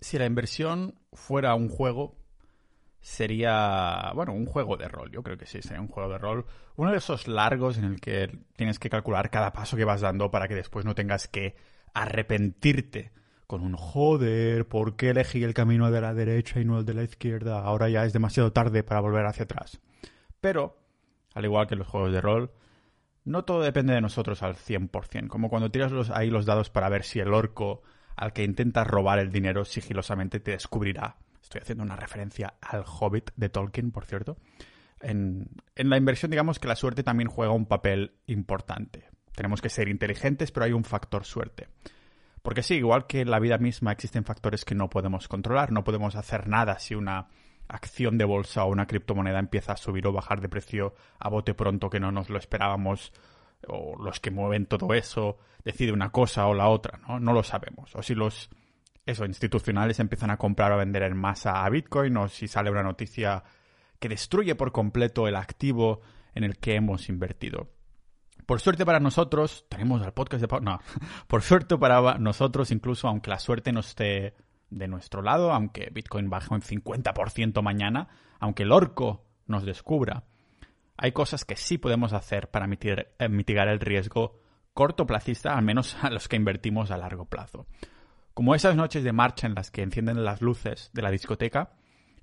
Si 0.00 0.18
la 0.18 0.26
inversión 0.26 0.94
fuera 1.12 1.54
un 1.54 1.68
juego, 1.68 2.16
sería, 3.00 4.12
bueno, 4.14 4.32
un 4.32 4.46
juego 4.46 4.76
de 4.76 4.88
rol. 4.88 5.10
Yo 5.10 5.22
creo 5.22 5.36
que 5.36 5.46
sí, 5.46 5.62
sería 5.62 5.80
un 5.80 5.88
juego 5.88 6.10
de 6.10 6.18
rol. 6.18 6.46
Uno 6.76 6.90
de 6.90 6.98
esos 6.98 7.28
largos 7.28 7.78
en 7.78 7.84
el 7.84 8.00
que 8.00 8.38
tienes 8.56 8.78
que 8.78 8.90
calcular 8.90 9.30
cada 9.30 9.52
paso 9.52 9.76
que 9.76 9.84
vas 9.84 10.00
dando 10.00 10.30
para 10.30 10.48
que 10.48 10.54
después 10.54 10.84
no 10.84 10.94
tengas 10.94 11.28
que 11.28 11.56
arrepentirte 11.94 13.12
con 13.46 13.62
un 13.62 13.74
joder, 13.76 14.68
¿por 14.68 14.94
qué 14.94 15.10
elegí 15.10 15.42
el 15.42 15.54
camino 15.54 15.90
de 15.90 16.00
la 16.00 16.14
derecha 16.14 16.60
y 16.60 16.64
no 16.64 16.78
el 16.78 16.84
de 16.84 16.94
la 16.94 17.02
izquierda? 17.02 17.60
Ahora 17.60 17.88
ya 17.88 18.04
es 18.04 18.12
demasiado 18.12 18.52
tarde 18.52 18.84
para 18.84 19.00
volver 19.00 19.26
hacia 19.26 19.42
atrás. 19.42 19.80
Pero, 20.40 20.78
al 21.34 21.44
igual 21.44 21.66
que 21.66 21.74
los 21.74 21.88
juegos 21.88 22.12
de 22.12 22.20
rol, 22.20 22.52
no 23.24 23.44
todo 23.44 23.62
depende 23.62 23.92
de 23.92 24.00
nosotros 24.00 24.44
al 24.44 24.54
100%, 24.54 25.26
como 25.26 25.50
cuando 25.50 25.70
tiras 25.70 25.90
los, 25.90 26.10
ahí 26.10 26.30
los 26.30 26.46
dados 26.46 26.70
para 26.70 26.88
ver 26.88 27.02
si 27.02 27.18
el 27.18 27.34
orco 27.34 27.82
al 28.16 28.32
que 28.32 28.44
intentas 28.44 28.86
robar 28.86 29.18
el 29.18 29.30
dinero 29.30 29.64
sigilosamente 29.64 30.40
te 30.40 30.52
descubrirá 30.52 31.16
Estoy 31.50 31.62
haciendo 31.62 31.82
una 31.82 31.96
referencia 31.96 32.54
al 32.60 32.84
Hobbit 32.86 33.32
de 33.34 33.48
Tolkien, 33.48 33.90
por 33.90 34.04
cierto. 34.04 34.36
En, 35.00 35.48
la 35.74 35.96
inversión, 35.96 36.30
digamos 36.30 36.60
que 36.60 36.68
la 36.68 36.76
suerte 36.76 37.02
también 37.02 37.28
juega 37.28 37.52
un 37.52 37.66
papel 37.66 38.12
importante. 38.26 39.08
Tenemos 39.34 39.60
que 39.60 39.68
ser 39.68 39.88
inteligentes, 39.88 40.52
pero 40.52 40.66
hay 40.66 40.72
un 40.72 40.84
factor 40.84 41.24
suerte. 41.24 41.66
Porque 42.42 42.62
sí, 42.62 42.76
igual 42.76 43.08
que 43.08 43.22
en 43.22 43.32
la 43.32 43.40
vida 43.40 43.58
misma 43.58 43.90
existen 43.90 44.24
factores 44.24 44.64
que 44.64 44.76
no 44.76 44.88
podemos 44.88 45.26
controlar, 45.26 45.72
no 45.72 45.82
podemos 45.82 46.14
hacer 46.14 46.46
nada 46.46 46.78
si 46.78 46.94
una 46.94 47.26
acción 47.66 48.16
de 48.16 48.26
bolsa 48.26 48.64
o 48.64 48.70
una 48.70 48.86
criptomoneda 48.86 49.40
empieza 49.40 49.72
a 49.72 49.76
subir 49.76 50.06
o 50.06 50.12
bajar 50.12 50.40
de 50.40 50.48
precio 50.48 50.94
a 51.18 51.30
bote 51.30 51.52
pronto 51.52 51.90
que 51.90 51.98
no 51.98 52.12
nos 52.12 52.30
lo 52.30 52.38
esperábamos, 52.38 53.12
o 53.68 53.96
los 54.02 54.20
que 54.20 54.30
mueven 54.30 54.66
todo 54.66 54.94
eso 54.94 55.38
decide 55.64 55.92
una 55.92 56.10
cosa 56.10 56.46
o 56.46 56.54
la 56.54 56.68
otra, 56.68 56.98
¿no? 57.06 57.20
No 57.20 57.32
lo 57.32 57.42
sabemos. 57.42 57.94
O 57.94 58.02
si 58.02 58.14
los 58.14 58.50
eso, 59.06 59.24
institucionales 59.24 59.98
empiezan 60.00 60.30
a 60.30 60.36
comprar 60.36 60.72
o 60.72 60.78
vender 60.78 61.02
en 61.02 61.16
masa 61.16 61.64
a 61.64 61.70
Bitcoin 61.70 62.16
o 62.16 62.28
si 62.28 62.48
sale 62.48 62.70
una 62.70 62.82
noticia 62.82 63.42
que 63.98 64.08
destruye 64.08 64.54
por 64.54 64.72
completo 64.72 65.28
el 65.28 65.36
activo 65.36 66.00
en 66.34 66.44
el 66.44 66.58
que 66.58 66.74
hemos 66.74 67.08
invertido. 67.08 67.70
Por 68.46 68.60
suerte 68.60 68.86
para 68.86 69.00
nosotros, 69.00 69.66
tenemos 69.68 70.04
el 70.04 70.12
podcast 70.12 70.44
de... 70.44 70.60
No, 70.60 70.80
por 71.26 71.42
suerte 71.42 71.76
para 71.76 72.18
nosotros, 72.18 72.70
incluso 72.70 73.08
aunque 73.08 73.30
la 73.30 73.38
suerte 73.38 73.72
no 73.72 73.80
esté 73.80 74.34
de 74.70 74.88
nuestro 74.88 75.22
lado, 75.22 75.52
aunque 75.52 75.90
Bitcoin 75.92 76.30
baje 76.30 76.54
un 76.54 76.62
50% 76.62 77.62
mañana, 77.62 78.08
aunque 78.38 78.62
el 78.62 78.72
orco 78.72 79.26
nos 79.46 79.64
descubra, 79.64 80.24
hay 81.02 81.12
cosas 81.12 81.46
que 81.46 81.56
sí 81.56 81.78
podemos 81.78 82.12
hacer 82.12 82.50
para 82.50 82.66
eh, 82.66 83.28
mitigar 83.30 83.68
el 83.68 83.80
riesgo 83.80 84.38
cortoplacista, 84.74 85.56
al 85.56 85.64
menos 85.64 85.96
a 86.02 86.10
los 86.10 86.28
que 86.28 86.36
invertimos 86.36 86.90
a 86.90 86.98
largo 86.98 87.24
plazo. 87.24 87.66
Como 88.34 88.54
esas 88.54 88.76
noches 88.76 89.02
de 89.02 89.12
marcha 89.12 89.46
en 89.46 89.54
las 89.54 89.70
que 89.70 89.82
encienden 89.82 90.22
las 90.24 90.42
luces 90.42 90.90
de 90.92 91.00
la 91.00 91.10
discoteca 91.10 91.72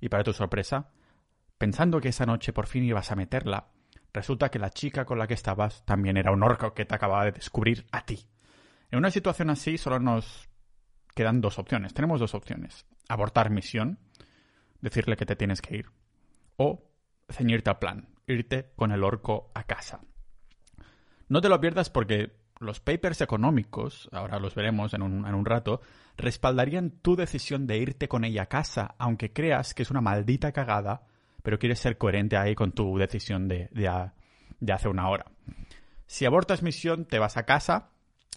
y 0.00 0.08
para 0.08 0.22
tu 0.22 0.32
sorpresa, 0.32 0.90
pensando 1.58 2.00
que 2.00 2.10
esa 2.10 2.24
noche 2.24 2.52
por 2.52 2.68
fin 2.68 2.84
ibas 2.84 3.10
a 3.10 3.16
meterla, 3.16 3.72
resulta 4.12 4.48
que 4.48 4.60
la 4.60 4.70
chica 4.70 5.04
con 5.04 5.18
la 5.18 5.26
que 5.26 5.34
estabas 5.34 5.84
también 5.84 6.16
era 6.16 6.30
un 6.30 6.44
orco 6.44 6.72
que 6.72 6.84
te 6.84 6.94
acababa 6.94 7.24
de 7.24 7.32
descubrir 7.32 7.84
a 7.90 8.04
ti. 8.04 8.28
En 8.92 8.98
una 8.98 9.10
situación 9.10 9.50
así 9.50 9.76
solo 9.76 9.98
nos 9.98 10.48
quedan 11.16 11.40
dos 11.40 11.58
opciones. 11.58 11.94
Tenemos 11.94 12.20
dos 12.20 12.34
opciones. 12.34 12.86
Abortar 13.08 13.50
misión, 13.50 13.98
decirle 14.80 15.16
que 15.16 15.26
te 15.26 15.34
tienes 15.34 15.60
que 15.60 15.78
ir, 15.78 15.86
o 16.56 16.88
ceñirte 17.28 17.70
al 17.70 17.80
plan, 17.80 18.17
irte 18.28 18.70
con 18.76 18.92
el 18.92 19.04
orco 19.04 19.50
a 19.54 19.64
casa. 19.64 20.00
No 21.28 21.40
te 21.40 21.48
lo 21.48 21.60
pierdas 21.60 21.90
porque 21.90 22.32
los 22.60 22.80
papers 22.80 23.20
económicos, 23.20 24.08
ahora 24.12 24.38
los 24.38 24.54
veremos 24.54 24.94
en 24.94 25.02
un, 25.02 25.26
en 25.26 25.34
un, 25.34 25.44
rato, 25.44 25.80
respaldarían 26.16 26.90
tu 26.90 27.16
decisión 27.16 27.66
de 27.66 27.78
irte 27.78 28.08
con 28.08 28.24
ella 28.24 28.42
a 28.42 28.46
casa, 28.46 28.94
aunque 28.98 29.32
creas 29.32 29.74
que 29.74 29.82
es 29.82 29.90
una 29.90 30.00
maldita 30.00 30.52
cagada, 30.52 31.02
pero 31.42 31.58
quieres 31.58 31.78
ser 31.78 31.98
coherente 31.98 32.36
ahí 32.36 32.54
con 32.54 32.72
tu 32.72 32.98
decisión 32.98 33.48
de, 33.48 33.68
de, 33.72 34.72
hace 34.72 34.88
una 34.88 35.08
hora. 35.08 35.26
Si 36.06 36.24
abortas 36.24 36.62
misión, 36.62 37.04
te 37.04 37.18
vas 37.18 37.36
a 37.36 37.44
casa, 37.44 37.90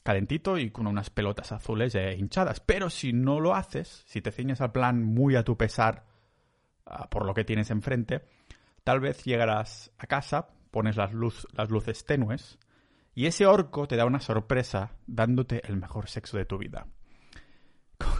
calentito 0.03 0.57
y 0.57 0.71
con 0.71 0.87
unas 0.87 1.09
pelotas 1.09 1.51
azules 1.51 1.95
hinchadas. 1.95 2.59
Pero 2.59 2.89
si 2.89 3.13
no 3.13 3.39
lo 3.39 3.55
haces, 3.55 4.03
si 4.05 4.21
te 4.21 4.31
ciñes 4.31 4.61
al 4.61 4.71
plan 4.71 5.03
muy 5.03 5.35
a 5.35 5.43
tu 5.43 5.57
pesar 5.57 6.05
ah, 6.85 7.09
por 7.09 7.25
lo 7.25 7.33
que 7.33 7.43
tienes 7.43 7.71
enfrente, 7.71 8.21
tal 8.83 8.99
vez 8.99 9.23
llegarás 9.23 9.91
a 9.97 10.07
casa, 10.07 10.49
pones 10.71 10.97
las, 10.97 11.13
luz, 11.13 11.47
las 11.53 11.69
luces 11.69 12.05
tenues, 12.05 12.59
y 13.13 13.25
ese 13.25 13.45
orco 13.45 13.87
te 13.87 13.97
da 13.97 14.05
una 14.05 14.19
sorpresa 14.19 14.91
dándote 15.05 15.61
el 15.67 15.77
mejor 15.77 16.09
sexo 16.09 16.37
de 16.37 16.45
tu 16.45 16.57
vida. 16.57 16.87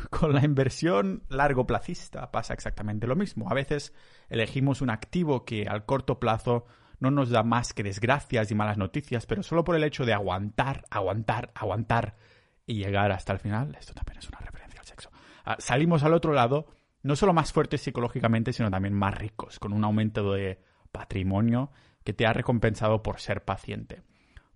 Con 0.10 0.34
la 0.34 0.44
inversión 0.44 1.24
largo 1.30 1.66
placista 1.66 2.32
pasa 2.32 2.54
exactamente 2.54 3.08
lo 3.08 3.16
mismo. 3.16 3.50
A 3.50 3.54
veces 3.54 3.94
elegimos 4.30 4.82
un 4.82 4.90
activo 4.90 5.46
que 5.46 5.66
al 5.68 5.86
corto 5.86 6.20
plazo 6.20 6.66
no 7.00 7.10
nos 7.10 7.30
da 7.30 7.42
más 7.42 7.74
que 7.74 7.84
desgracias 7.84 8.52
y 8.52 8.56
malas 8.56 8.78
noticias, 8.78 9.26
pero 9.26 9.44
solo 9.44 9.64
por 9.64 9.76
el 9.76 9.84
hecho 9.84 10.06
de 10.06 10.14
aguantar, 10.14 10.86
aguantar, 10.92 11.52
aguantar 11.56 12.16
y 12.68 12.76
llegar 12.76 13.12
hasta 13.12 13.34
el 13.34 13.40
final, 13.40 13.76
esto 13.80 13.94
también 13.94 14.20
es 14.20 14.30
una 14.30 14.40
referencia 14.40 14.80
al 14.80 14.86
sexo, 14.86 15.10
ah, 15.44 15.56
salimos 15.58 16.04
al 16.04 16.14
otro 16.14 16.32
lado 16.32 16.68
no 17.04 17.16
solo 17.16 17.34
más 17.34 17.52
fuertes 17.52 17.82
psicológicamente, 17.82 18.54
sino 18.54 18.70
también 18.70 18.94
más 18.94 19.18
ricos, 19.18 19.60
con 19.60 19.74
un 19.74 19.84
aumento 19.84 20.34
de 20.34 20.62
patrimonio 20.92 21.72
que 22.04 22.14
te 22.14 22.26
ha 22.26 22.34
recompensado 22.34 23.04
por 23.04 23.20
ser 23.20 23.44
paciente. 23.44 24.04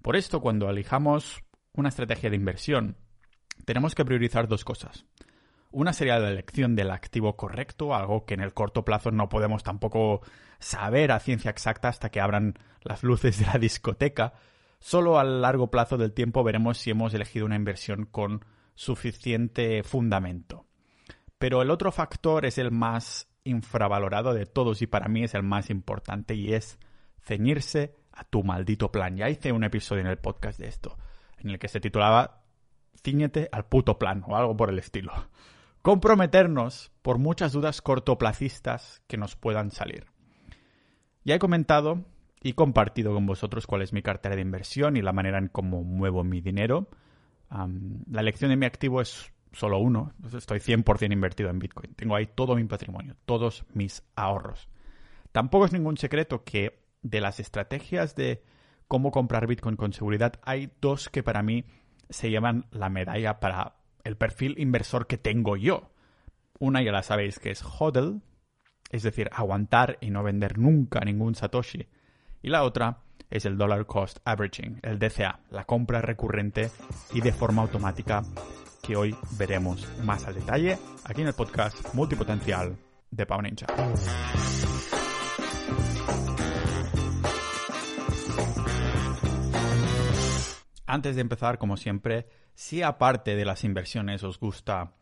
Por 0.01 0.16
esto, 0.16 0.41
cuando 0.41 0.69
elijamos 0.69 1.44
una 1.73 1.89
estrategia 1.89 2.29
de 2.29 2.35
inversión, 2.35 2.97
tenemos 3.66 3.95
que 3.95 4.05
priorizar 4.05 4.47
dos 4.47 4.63
cosas. 4.63 5.05
Una 5.72 5.94
sería 5.94 6.19
la 6.19 6.29
elección 6.29 6.75
del 6.75 6.91
activo 6.91 7.35
correcto, 7.35 7.94
algo 7.94 8.25
que 8.25 8.35
en 8.35 8.39
el 8.39 8.53
corto 8.53 8.85
plazo 8.85 9.11
no 9.11 9.28
podemos 9.28 9.63
tampoco 9.63 10.22
saber 10.59 11.11
a 11.11 11.19
ciencia 11.19 11.51
exacta 11.51 11.89
hasta 11.89 12.09
que 12.09 12.22
abran 12.22 12.53
las 12.81 13.03
luces 13.03 13.39
de 13.39 13.45
la 13.47 13.59
discoteca. 13.59 14.34
Solo 14.79 15.19
a 15.19 15.23
largo 15.23 15.72
plazo 15.72 15.97
del 15.97 16.13
tiempo 16.13 16.44
veremos 16.44 16.78
si 16.78 16.91
hemos 16.91 17.13
elegido 17.13 17.45
una 17.45 17.55
inversión 17.55 18.05
con 18.05 18.45
suficiente 18.75 19.84
fundamento. 19.84 20.65
Pero 21.38 21.62
el 21.62 21.69
otro 21.69 21.91
factor 21.91 22.46
es 22.46 22.57
el 22.57 22.72
más 22.72 23.28
infravalorado 23.44 24.34
de 24.34 24.46
todos 24.46 24.81
y 24.81 24.88
para 24.88 25.07
mí 25.07 25.23
es 25.23 25.34
el 25.34 25.44
más 25.44 25.69
importante 25.69 26.35
y 26.35 26.53
es 26.53 26.79
ceñirse 27.22 27.96
a 28.12 28.23
tu 28.23 28.44
maldito 28.44 28.91
plan. 28.91 29.18
Ya 29.18 29.29
hice 29.29 29.51
un 29.51 29.63
episodio 29.63 30.01
en 30.01 30.07
el 30.07 30.18
podcast 30.18 30.59
de 30.59 30.68
esto, 30.68 30.97
en 31.38 31.51
el 31.51 31.59
que 31.59 31.68
se 31.68 31.79
titulaba 31.79 32.41
Cíñete 33.03 33.50
al 33.51 33.66
puto 33.66 34.00
plan 34.00 34.23
o 34.25 34.35
algo 34.35 34.57
por 34.57 34.69
el 34.69 34.79
estilo. 34.79 35.12
Comprometernos 35.81 36.91
por 37.01 37.19
muchas 37.19 37.52
dudas 37.52 37.81
cortoplacistas 37.81 39.03
que 39.07 39.17
nos 39.17 39.35
puedan 39.35 39.69
salir. 39.69 40.07
Ya 41.23 41.35
he 41.35 41.40
comentado 41.40 42.06
y 42.41 42.53
compartido 42.53 43.13
con 43.13 43.25
vosotros 43.25 43.67
cuál 43.67 43.81
es 43.81 43.94
mi 43.94 44.02
cartera 44.02 44.35
de 44.35 44.41
inversión 44.41 44.97
y 44.97 45.02
la 45.02 45.13
manera 45.13 45.38
en 45.38 45.47
cómo 45.47 45.84
muevo 45.84 46.23
mi 46.23 46.41
dinero. 46.41 46.90
la 47.50 48.22
elección 48.22 48.50
de 48.50 48.57
mi 48.57 48.66
activo 48.66 49.02
es 49.02 49.31
solo 49.55 49.79
uno. 49.79 50.13
Estoy 50.35 50.59
100% 50.59 51.11
invertido 51.11 51.49
en 51.49 51.59
Bitcoin. 51.59 51.93
Tengo 51.95 52.16
ahí 52.16 52.27
todo 52.27 52.55
mi 52.55 52.63
patrimonio, 52.66 53.16
todos 53.25 53.66
mis 53.73 54.03
ahorros. 54.16 54.69
Tampoco 55.31 55.66
es 55.66 55.73
ningún 55.73 55.97
secreto 55.97 56.43
que 56.43 56.79
de 57.01 57.21
las 57.21 57.39
estrategias 57.39 58.16
de 58.16 58.43
cómo 58.88 59.11
comprar 59.11 59.47
Bitcoin 59.47 59.75
con 59.75 59.93
seguridad, 59.93 60.33
hay 60.43 60.71
dos 60.81 61.09
que 61.09 61.23
para 61.23 61.43
mí 61.43 61.66
se 62.09 62.31
llaman 62.31 62.66
la 62.71 62.89
medalla 62.89 63.39
para 63.39 63.75
el 64.03 64.17
perfil 64.17 64.55
inversor 64.57 65.07
que 65.07 65.17
tengo 65.17 65.55
yo. 65.55 65.91
Una 66.59 66.81
ya 66.81 66.91
la 66.91 67.03
sabéis 67.03 67.39
que 67.39 67.51
es 67.51 67.63
HODL, 67.63 68.22
es 68.91 69.03
decir, 69.03 69.29
aguantar 69.33 69.97
y 70.01 70.09
no 70.09 70.23
vender 70.23 70.57
nunca 70.57 71.01
ningún 71.01 71.35
Satoshi. 71.35 71.87
Y 72.41 72.49
la 72.49 72.63
otra 72.63 72.99
es 73.29 73.45
el 73.45 73.57
Dollar 73.57 73.85
Cost 73.85 74.19
Averaging, 74.23 74.79
el 74.83 74.99
DCA, 74.99 75.39
la 75.49 75.66
compra 75.66 76.01
recurrente 76.01 76.69
y 77.13 77.22
de 77.22 77.33
forma 77.33 77.63
automática 77.63 78.23
que 78.85 78.96
hoy 78.96 79.16
veremos 79.38 79.88
más 80.03 80.25
al 80.28 80.35
detalle 80.35 80.78
aquí 81.06 81.22
en 81.22 81.28
el 81.28 81.34
podcast 81.34 81.94
multipotencial 81.96 82.78
de 83.09 83.26
Pau 83.26 83.41
Ninja. 83.41 83.66
Antes 90.85 91.16
de 91.16 91.22
empezar, 91.22 91.58
como 91.58 91.78
siempre, 91.78 92.28
si 92.53 92.84
aparte 92.84 93.35
de 93.35 93.46
las 93.46 93.64
inversiones 93.64 94.23
os 94.23 94.40
gusta 94.40 94.93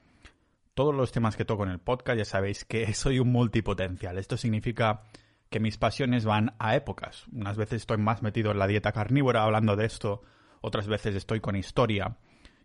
todos 0.76 0.96
los 0.96 1.12
temas 1.12 1.36
que 1.36 1.44
toco 1.44 1.64
en 1.64 1.72
el 1.72 1.80
podcast, 1.80 2.18
ya 2.18 2.26
sabéis 2.26 2.64
que 2.64 2.94
soy 2.94 3.20
un 3.20 3.32
multipotencial. 3.32 4.18
Esto 4.18 4.38
significa 4.38 5.02
que 5.50 5.60
mis 5.60 5.78
pasiones 5.78 6.24
van 6.24 6.56
a 6.58 6.76
épocas. 6.76 7.26
Unas 7.34 7.58
veces 7.58 7.82
estoy 7.82 7.98
más 7.98 8.24
metido 8.24 8.52
en 8.52 8.60
la 8.60 8.68
dieta 8.68 8.94
carnívora 8.94 9.44
hablando 9.44 9.76
de 9.76 9.86
esto, 9.86 10.22
otras 10.62 10.88
veces 10.88 11.16
estoy 11.16 11.42
con 11.42 11.58
historia 11.58 12.18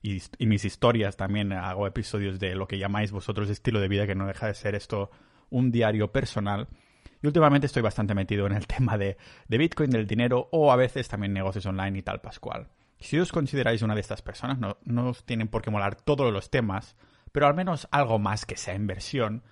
y, 0.03 0.21
mis 0.47 0.65
historias 0.65 1.17
también 1.17 1.53
hago 1.53 1.87
episodios 1.87 2.39
de 2.39 2.55
lo 2.55 2.69
que 2.69 2.79
llamáis 2.79 3.11
vosotros 3.13 3.51
estilo 3.51 3.81
de 3.81 3.89
vida, 3.89 4.07
que 4.07 4.15
no 4.15 4.27
deja 4.27 4.47
de 4.47 4.55
ser 4.55 4.75
esto 4.75 5.11
un 5.51 5.71
diario 5.71 6.13
personal. 6.13 6.69
Y 7.23 7.27
últimamente 7.27 7.67
estoy 7.67 7.83
bastante 7.83 8.15
metido 8.15 8.47
en 8.47 8.53
el 8.53 8.67
tema 8.69 8.97
de, 8.97 9.17
de 9.49 9.59
Bitcoin, 9.59 9.91
del 9.91 10.07
dinero 10.07 10.49
o 10.53 10.73
a 10.73 10.77
veces 10.77 11.09
también 11.09 11.33
negocios 11.33 11.67
online 11.67 11.99
y 11.99 12.03
tal 12.03 12.21
pascual. 12.21 12.69
Si 13.01 13.19
os 13.19 13.31
consideráis 13.31 13.83
una 13.83 13.95
de 13.95 14.01
estas 14.01 14.23
personas, 14.23 14.59
no, 14.59 15.09
os 15.09 15.25
tienen 15.25 15.49
por 15.49 15.63
qué 15.63 15.71
molar 15.71 15.95
todos 15.95 16.33
los 16.33 16.51
temas, 16.51 16.97
pero 17.31 17.47
al 17.47 17.55
menos 17.55 17.87
algo 17.93 18.19
más 18.19 18.45
que 18.45 18.57
sea 18.57 18.75
inversión, 18.75 19.45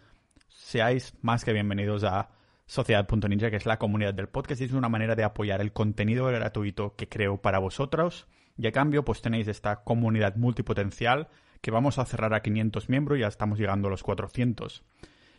seáis 0.49 1.15
más 1.23 1.45
que 1.45 1.53
bienvenidos 1.53 2.03
a 2.03 2.31
Sociedad.ninja, 2.67 3.51
que 3.51 3.57
es 3.57 3.67
la 3.67 3.79
comunidad 3.79 4.15
del 4.15 4.29
podcast 4.29 4.61
y 4.61 4.65
es 4.65 4.73
una 4.73 4.89
manera 4.89 5.15
de 5.15 5.23
apoyar 5.23 5.61
el 5.61 5.73
contenido 5.73 6.27
gratuito 6.27 6.97
que 6.97 7.09
creo 7.09 7.41
para 7.41 7.61
vosotros. 7.61 8.27
Y 8.57 8.67
a 8.67 8.73
cambio, 8.73 9.05
pues 9.05 9.23
tenéis 9.23 9.49
esta 9.49 9.85
comunidad 9.85 10.37
multipotencial 10.37 11.29
que 11.61 11.71
vamos 11.71 11.99
a 11.99 12.05
cerrar 12.05 12.35
a 12.35 12.43
500 12.43 12.89
miembros 12.89 13.19
ya 13.19 13.29
estamos 13.29 13.59
llegando 13.59 13.89
a 13.89 13.91
los 13.91 14.03
400. 14.03 14.85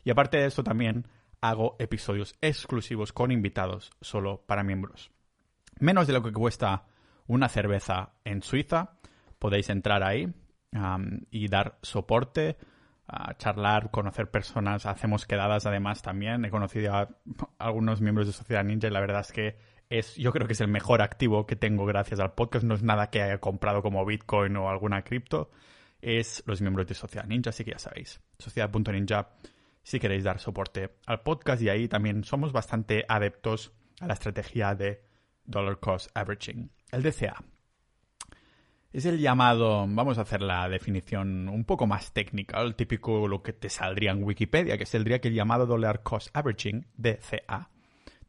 Y 0.03 0.09
aparte 0.09 0.37
de 0.37 0.45
esto 0.45 0.63
también 0.63 1.07
hago 1.41 1.75
episodios 1.79 2.35
exclusivos 2.41 3.13
con 3.13 3.31
invitados 3.31 3.91
solo 4.01 4.43
para 4.47 4.63
miembros. 4.63 5.11
Menos 5.79 6.07
de 6.07 6.13
lo 6.13 6.23
que 6.23 6.31
cuesta 6.31 6.85
una 7.27 7.49
cerveza 7.49 8.13
en 8.23 8.41
Suiza, 8.41 8.97
podéis 9.39 9.69
entrar 9.69 10.03
ahí 10.03 10.33
y 11.29 11.47
dar 11.47 11.77
soporte, 11.81 12.57
charlar, 13.37 13.91
conocer 13.91 14.29
personas, 14.29 14.85
hacemos 14.85 15.25
quedadas 15.25 15.65
además 15.65 16.01
también. 16.01 16.45
He 16.45 16.49
conocido 16.49 16.93
a 16.93 17.09
algunos 17.59 18.01
miembros 18.01 18.27
de 18.27 18.33
Sociedad 18.33 18.63
Ninja 18.63 18.87
y 18.87 18.91
la 18.91 18.99
verdad 18.99 19.21
es 19.21 19.31
que 19.31 19.57
es, 19.89 20.16
yo 20.16 20.31
creo 20.31 20.48
que 20.48 20.54
es 20.54 20.62
el 20.62 20.68
mejor 20.68 21.01
activo 21.01 21.45
que 21.45 21.56
tengo 21.56 21.86
gracias 21.86 22.19
al 22.19 22.34
podcast. 22.34 22.66
No 22.66 22.75
es 22.75 22.84
nada 22.84 23.10
que 23.10 23.22
haya 23.22 23.39
comprado 23.39 23.81
como 23.81 24.06
Bitcoin 24.06 24.56
o 24.57 24.69
alguna 24.69 25.04
cripto, 25.04 25.51
es 26.01 26.44
los 26.45 26.62
miembros 26.62 26.88
de 26.88 26.94
Sociedad 26.94 27.28
Ninja, 27.28 27.50
así 27.50 27.63
que 27.63 27.72
ya 27.72 27.80
sabéis. 27.80 28.22
Sociedad.ninja 28.39 29.30
si 29.84 30.00
queréis 30.00 30.25
dar 30.25 30.39
soporte 30.39 30.98
al 31.06 31.22
podcast 31.22 31.62
y 31.62 31.69
ahí 31.69 31.88
también 31.88 32.25
somos 32.25 32.51
bastante 32.51 33.06
adeptos 33.07 33.72
a 34.01 34.07
la 34.07 34.13
estrategia 34.13 34.75
de 34.75 35.01
Dollar 35.45 35.80
Cost 35.80 36.10
Averaging. 36.13 36.69
El 36.92 37.04
DCA 37.04 37.42
es 38.98 39.06
el 39.06 39.19
llamado, 39.19 39.86
vamos 39.88 40.18
a 40.18 40.22
hacer 40.22 40.42
la 40.42 40.68
definición 40.69 41.50
un 41.50 41.66
poco 41.66 41.86
más 41.86 42.13
técnica, 42.13 42.62
el 42.62 42.75
típico 42.75 43.28
lo 43.28 43.44
que 43.44 43.54
te 43.54 43.69
saldría 43.69 44.12
en 44.12 44.24
Wikipedia, 44.24 44.78
que 44.78 44.86
saldría 44.86 45.19
que 45.19 45.28
el 45.28 45.36
llamado 45.36 45.66
Dollar 45.66 46.01
Cost 46.04 46.36
Averaging, 46.36 46.88
DCA, 46.95 47.69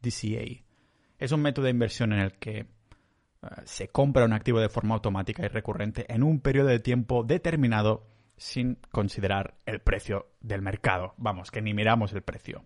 DCA. 0.01 0.68
Es 1.19 1.31
un 1.31 1.41
método 1.41 1.65
de 1.65 1.71
inversión 1.71 2.13
en 2.13 2.19
el 2.19 2.33
que 2.33 2.59
eh, 2.59 2.67
se 3.65 3.89
compra 3.89 4.25
un 4.25 4.33
activo 4.33 4.59
de 4.59 4.69
forma 4.69 4.95
automática 4.95 5.43
y 5.43 5.49
recurrente 5.49 6.11
en 6.11 6.23
un 6.23 6.39
periodo 6.39 6.69
de 6.69 6.79
tiempo 6.79 7.23
determinado 7.23 8.07
sin 8.37 8.79
considerar 8.91 9.55
el 9.65 9.81
precio 9.81 10.27
del 10.39 10.61
mercado. 10.61 11.13
Vamos, 11.17 11.51
que 11.51 11.61
ni 11.61 11.73
miramos 11.73 12.13
el 12.13 12.21
precio. 12.21 12.65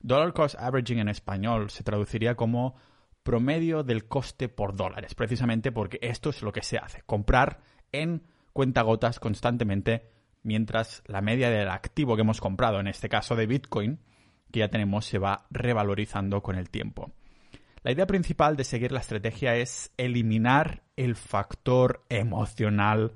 Dollar 0.00 0.34
cost 0.34 0.54
averaging 0.58 0.98
en 0.98 1.08
español 1.08 1.70
se 1.70 1.82
traduciría 1.82 2.34
como 2.34 2.76
promedio 3.22 3.82
del 3.84 4.06
coste 4.06 4.48
por 4.48 4.76
dólares, 4.76 5.14
precisamente 5.14 5.72
porque 5.72 5.98
esto 6.02 6.30
es 6.30 6.42
lo 6.42 6.52
que 6.52 6.62
se 6.62 6.76
hace, 6.76 7.02
comprar 7.06 7.60
en 7.92 8.24
cuentagotas 8.52 9.18
constantemente 9.18 10.10
mientras 10.42 11.02
la 11.06 11.22
media 11.22 11.48
del 11.50 11.68
activo 11.68 12.16
que 12.16 12.22
hemos 12.22 12.40
comprado, 12.40 12.80
en 12.80 12.88
este 12.88 13.08
caso 13.08 13.36
de 13.36 13.46
Bitcoin, 13.46 14.00
que 14.50 14.60
ya 14.60 14.68
tenemos, 14.68 15.06
se 15.06 15.18
va 15.18 15.46
revalorizando 15.50 16.42
con 16.42 16.56
el 16.56 16.68
tiempo. 16.68 17.12
La 17.82 17.90
idea 17.90 18.06
principal 18.06 18.56
de 18.56 18.62
seguir 18.62 18.92
la 18.92 19.00
estrategia 19.00 19.56
es 19.56 19.92
eliminar 19.96 20.84
el 20.96 21.16
factor 21.16 22.04
emocional 22.08 23.12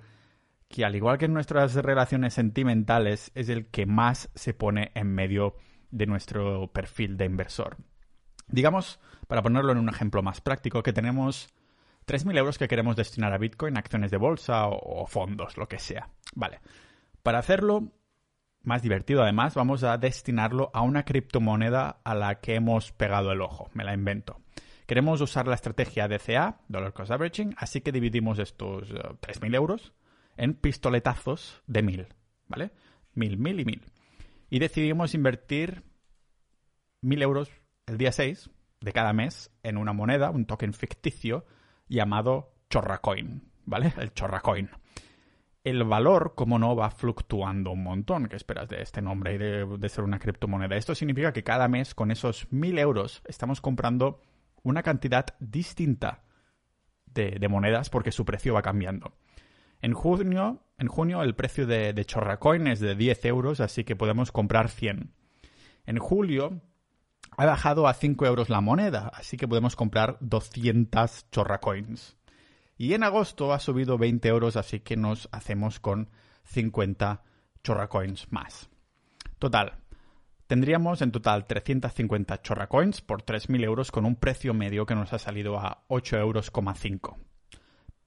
que 0.69 0.85
al 0.85 0.97
igual 0.97 1.19
que 1.19 1.27
en 1.27 1.35
nuestras 1.35 1.75
relaciones 1.77 2.35
sentimentales 2.35 3.31
es 3.37 3.49
el 3.49 3.67
que 3.67 3.87
más 3.87 4.29
se 4.35 4.55
pone 4.55 4.91
en 4.95 5.15
medio 5.15 5.55
de 5.93 6.07
nuestro 6.07 6.73
perfil 6.73 7.17
de 7.17 7.27
inversor. 7.27 7.77
Digamos, 8.49 8.99
para 9.29 9.41
ponerlo 9.41 9.71
en 9.71 9.79
un 9.79 9.89
ejemplo 9.89 10.21
más 10.23 10.41
práctico, 10.41 10.83
que 10.83 10.93
tenemos 10.93 11.49
3.000 12.07 12.37
euros 12.37 12.59
que 12.59 12.67
queremos 12.67 12.97
destinar 12.97 13.33
a 13.33 13.39
Bitcoin, 13.39 13.79
acciones 13.79 14.11
de 14.11 14.17
bolsa 14.17 14.67
o, 14.67 15.07
fondos, 15.07 15.57
lo 15.57 15.69
que 15.69 15.79
sea. 15.79 16.11
Vale. 16.35 16.61
Para 17.23 17.39
hacerlo 17.39 17.93
más 18.62 18.83
divertido 18.83 19.23
además, 19.23 19.55
vamos 19.55 19.85
a 19.85 19.97
destinarlo 19.97 20.71
a 20.75 20.83
una 20.83 21.05
criptomoneda 21.05 22.01
a 22.03 22.15
la 22.17 22.41
que 22.41 22.57
hemos 22.57 22.91
pegado 22.91 23.31
el 23.31 23.41
ojo. 23.41 23.71
Me 23.73 23.85
la 23.85 23.95
invento. 23.95 24.41
Queremos 24.87 25.21
usar 25.21 25.49
la 25.49 25.56
estrategia 25.56 26.06
DCA, 26.06 26.61
Dollar 26.69 26.93
Cost 26.93 27.11
Averaging, 27.11 27.55
así 27.59 27.81
que 27.81 27.91
dividimos 27.91 28.38
estos 28.38 28.88
3.000 28.91 29.53
eh, 29.53 29.56
euros 29.56 29.93
en 30.37 30.55
pistoletazos 30.55 31.62
de 31.67 31.83
mil, 31.83 32.06
¿vale? 32.47 32.71
Mil, 33.15 33.37
mil 33.37 33.59
y 33.59 33.65
mil. 33.65 33.83
Y 34.49 34.61
decidimos 34.61 35.15
invertir 35.15 35.83
mil 37.00 37.21
euros 37.23 37.50
el 37.87 37.99
día 37.99 38.12
6 38.12 38.50
de 38.81 38.93
cada 38.93 39.12
mes 39.12 39.50
en 39.62 39.77
una 39.77 39.93
moneda, 39.93 40.31
un 40.31 40.47
token 40.47 40.73
ficticio 40.73 41.47
llamado 41.88 42.53
Chorracoin, 42.71 43.50
¿vale? 43.65 43.93
El 43.99 44.12
Chorracoin. 44.12 44.71
El 45.65 45.83
valor, 45.83 46.35
como 46.37 46.61
no, 46.61 46.77
va 46.77 46.91
fluctuando 46.91 47.73
un 47.73 47.83
montón. 47.83 48.29
¿Qué 48.29 48.37
esperas 48.37 48.69
de 48.69 48.83
este 48.83 49.03
nombre 49.03 49.35
y 49.35 49.38
de, 49.38 49.88
ser 49.88 50.05
una 50.05 50.21
criptomoneda? 50.21 50.77
Esto 50.77 50.94
significa 50.94 51.33
que 51.33 51.43
cada 51.43 51.67
mes 51.67 51.93
con 51.93 52.12
esos 52.12 52.47
mil 52.53 52.79
euros 52.79 53.21
estamos 53.27 53.61
comprando 53.61 54.21
una 54.67 54.83
cantidad 54.83 55.27
distinta 55.39 56.23
de 57.07 57.49
monedas 57.49 57.89
porque 57.89 58.13
su 58.13 58.27
precio 58.27 58.53
va 58.53 58.61
cambiando. 58.61 59.15
En 59.81 59.95
junio, 59.95 60.65
en 60.77 60.89
junio 60.89 61.23
el 61.23 61.35
precio 61.35 61.67
de, 61.67 61.93
de 61.93 62.05
Chorracoin 62.05 62.67
es 62.67 62.81
de 62.81 62.95
10 62.95 63.25
euros, 63.27 63.61
así 63.61 63.85
que 63.85 63.97
podemos 63.97 64.33
comprar 64.33 64.69
100. 64.69 65.15
En 65.87 65.99
julio 65.99 66.61
ha 67.37 67.47
bajado 67.47 67.87
a 67.87 67.95
5 67.95 68.27
euros 68.27 68.51
la 68.51 68.61
moneda, 68.61 69.11
así 69.15 69.37
que 69.37 69.49
podemos 69.49 69.77
comprar 69.77 70.19
200 70.21 71.31
Chorracoins. 71.31 72.17
Y 72.77 72.93
en 72.93 73.05
agosto 73.05 73.53
ha 73.53 73.61
subido 73.61 73.97
20 73.97 74.29
euros, 74.29 74.57
así 74.57 74.81
que 74.81 74.97
nos 74.97 75.29
hacemos 75.33 75.81
con 75.81 76.11
50 76.45 77.23
Chorracoins 77.62 78.31
más. 78.33 78.69
Total, 79.39 79.79
tendríamos 80.47 81.03
en 81.03 81.13
total 81.13 81.47
350 81.47 82.43
Chorracoins 82.43 83.01
por 83.01 83.25
3.000 83.25 83.65
euros 83.65 83.91
con 83.91 84.05
un 84.05 84.17
precio 84.17 84.55
medio 84.55 84.87
que 84.87 84.95
nos 84.95 85.13
ha 85.13 85.19
salido 85.19 85.59
a 85.59 85.85
8,5 85.89 86.21
euros. 86.21 86.51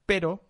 Pero 0.06 0.50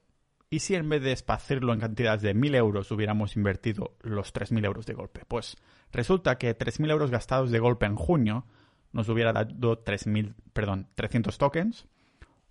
¿Y 0.52 0.60
si 0.60 0.74
en 0.74 0.90
vez 0.90 1.04
de 1.04 1.12
esparcirlo 1.12 1.74
en 1.74 1.80
cantidades 1.80 2.24
de 2.24 2.36
1.000 2.36 2.56
euros 2.56 2.90
hubiéramos 2.90 3.36
invertido 3.36 3.96
los 4.02 4.34
3.000 4.34 4.66
euros 4.66 4.86
de 4.88 4.96
golpe? 4.96 5.22
Pues 5.28 5.58
resulta 5.92 6.40
que 6.40 6.58
3.000 6.58 6.90
euros 6.90 7.12
gastados 7.12 7.52
de 7.52 7.60
golpe 7.60 7.86
en 7.86 7.96
junio 7.96 8.48
nos 8.92 9.10
hubiera 9.10 9.32
dado 9.32 9.84
3.000, 9.84 10.34
perdón, 10.54 10.88
300 10.96 11.38
tokens. 11.38 11.86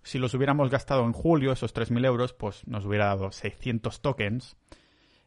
Si 0.01 0.17
los 0.17 0.33
hubiéramos 0.33 0.69
gastado 0.69 1.03
en 1.03 1.11
julio, 1.11 1.51
esos 1.51 1.75
3.000 1.75 2.05
euros, 2.05 2.31
pues 2.31 2.65
nos 2.67 2.85
hubiera 2.85 3.07
dado 3.07 3.33
600 3.33 4.01
tokens. 4.01 4.55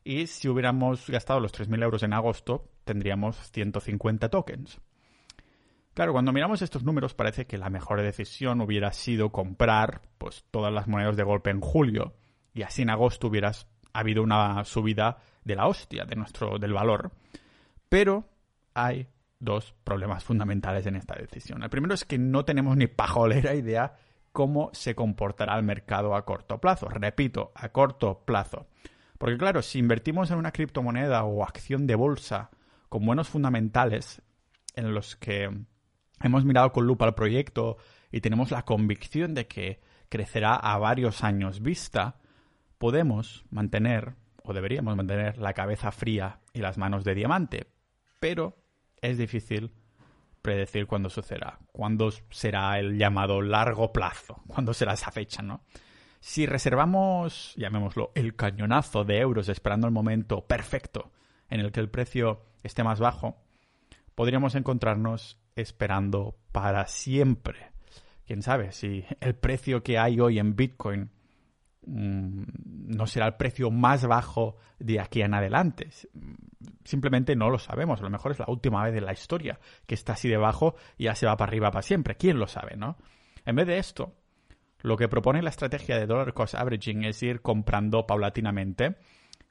Y 0.04 0.26
si 0.26 0.48
hubiéramos 0.48 1.08
gastado 1.08 1.40
los 1.40 1.52
3.000 1.52 1.82
euros 1.82 2.02
en 2.02 2.12
agosto, 2.12 2.70
tendríamos 2.84 3.36
150 3.52 4.28
tokens. 4.28 4.80
Claro, 5.94 6.12
cuando 6.12 6.32
miramos 6.32 6.62
estos 6.62 6.84
números 6.84 7.14
parece 7.14 7.46
que 7.46 7.58
la 7.58 7.68
mejor 7.68 8.00
decisión 8.00 8.60
hubiera 8.62 8.92
sido 8.92 9.30
comprar 9.30 10.00
pues, 10.18 10.44
todas 10.50 10.72
las 10.72 10.88
monedas 10.88 11.16
de 11.16 11.22
golpe 11.22 11.50
en 11.50 11.60
julio 11.60 12.14
y 12.54 12.62
así 12.62 12.82
en 12.82 12.90
agosto 12.90 13.28
hubieras 13.28 13.68
habido 13.92 14.22
una 14.22 14.64
subida 14.64 15.18
de 15.44 15.54
la 15.54 15.66
hostia 15.66 16.04
de 16.04 16.16
nuestro, 16.16 16.58
del 16.58 16.72
valor. 16.72 17.12
Pero 17.90 18.26
hay 18.74 19.06
dos 19.38 19.74
problemas 19.84 20.24
fundamentales 20.24 20.86
en 20.86 20.96
esta 20.96 21.14
decisión. 21.14 21.62
El 21.62 21.70
primero 21.70 21.94
es 21.94 22.04
que 22.04 22.16
no 22.16 22.44
tenemos 22.44 22.76
ni 22.76 22.86
pajolera 22.86 23.54
idea 23.54 23.94
cómo 24.32 24.70
se 24.72 24.94
comportará 24.94 25.56
el 25.56 25.62
mercado 25.62 26.14
a 26.14 26.24
corto 26.24 26.58
plazo. 26.58 26.88
Repito, 26.88 27.52
a 27.54 27.68
corto 27.68 28.22
plazo. 28.24 28.66
Porque 29.22 29.38
claro, 29.38 29.62
si 29.62 29.78
invertimos 29.78 30.32
en 30.32 30.38
una 30.38 30.50
criptomoneda 30.50 31.22
o 31.22 31.44
acción 31.44 31.86
de 31.86 31.94
bolsa 31.94 32.50
con 32.88 33.06
buenos 33.06 33.28
fundamentales 33.28 34.20
en 34.74 34.94
los 34.94 35.14
que 35.14 35.48
hemos 36.20 36.44
mirado 36.44 36.72
con 36.72 36.88
lupa 36.88 37.04
al 37.04 37.14
proyecto 37.14 37.76
y 38.10 38.20
tenemos 38.20 38.50
la 38.50 38.64
convicción 38.64 39.32
de 39.32 39.46
que 39.46 39.80
crecerá 40.08 40.56
a 40.56 40.76
varios 40.78 41.22
años 41.22 41.62
vista, 41.62 42.18
podemos 42.78 43.44
mantener, 43.48 44.16
o 44.42 44.52
deberíamos 44.54 44.96
mantener, 44.96 45.38
la 45.38 45.52
cabeza 45.52 45.92
fría 45.92 46.40
y 46.52 46.58
las 46.58 46.76
manos 46.76 47.04
de 47.04 47.14
diamante, 47.14 47.68
pero 48.18 48.56
es 49.00 49.18
difícil 49.18 49.70
predecir 50.42 50.88
cuándo 50.88 51.08
sucederá, 51.10 51.60
cuándo 51.70 52.10
será 52.30 52.76
el 52.80 52.98
llamado 52.98 53.40
largo 53.40 53.92
plazo, 53.92 54.42
cuándo 54.48 54.74
será 54.74 54.94
esa 54.94 55.12
fecha, 55.12 55.42
¿no? 55.42 55.62
Si 56.22 56.46
reservamos, 56.46 57.52
llamémoslo, 57.56 58.12
el 58.14 58.36
cañonazo 58.36 59.04
de 59.04 59.18
euros 59.18 59.48
esperando 59.48 59.86
el 59.88 59.92
momento 59.92 60.46
perfecto 60.46 61.10
en 61.50 61.60
el 61.60 61.72
que 61.72 61.80
el 61.80 61.90
precio 61.90 62.46
esté 62.62 62.84
más 62.84 63.00
bajo, 63.00 63.36
podríamos 64.14 64.54
encontrarnos 64.54 65.38
esperando 65.56 66.36
para 66.52 66.86
siempre. 66.86 67.72
Quién 68.24 68.42
sabe 68.42 68.72
si 68.72 69.04
el 69.20 69.34
precio 69.34 69.82
que 69.82 69.98
hay 69.98 70.20
hoy 70.20 70.38
en 70.38 70.54
Bitcoin 70.56 71.10
Mm, 71.84 72.44
no 72.96 73.06
será 73.08 73.26
el 73.26 73.34
precio 73.34 73.70
más 73.70 74.06
bajo 74.06 74.56
de 74.78 75.00
aquí 75.00 75.22
en 75.22 75.34
adelante. 75.34 75.88
Simplemente 76.84 77.34
no 77.34 77.50
lo 77.50 77.58
sabemos. 77.58 78.00
A 78.00 78.04
lo 78.04 78.10
mejor 78.10 78.32
es 78.32 78.38
la 78.38 78.46
última 78.48 78.84
vez 78.84 78.94
en 78.96 79.04
la 79.04 79.12
historia 79.12 79.58
que 79.86 79.94
está 79.94 80.12
así 80.12 80.28
debajo 80.28 80.76
y 80.96 81.04
ya 81.04 81.14
se 81.14 81.26
va 81.26 81.36
para 81.36 81.50
arriba 81.50 81.70
para 81.70 81.82
siempre. 81.82 82.16
¿Quién 82.16 82.38
lo 82.38 82.46
sabe, 82.46 82.76
no? 82.76 82.96
En 83.44 83.56
vez 83.56 83.66
de 83.66 83.78
esto, 83.78 84.14
lo 84.82 84.96
que 84.96 85.08
propone 85.08 85.42
la 85.42 85.50
estrategia 85.50 85.98
de 85.98 86.06
dollar 86.06 86.34
cost 86.34 86.54
averaging 86.54 87.04
es 87.04 87.22
ir 87.22 87.40
comprando 87.40 88.06
paulatinamente, 88.06 88.96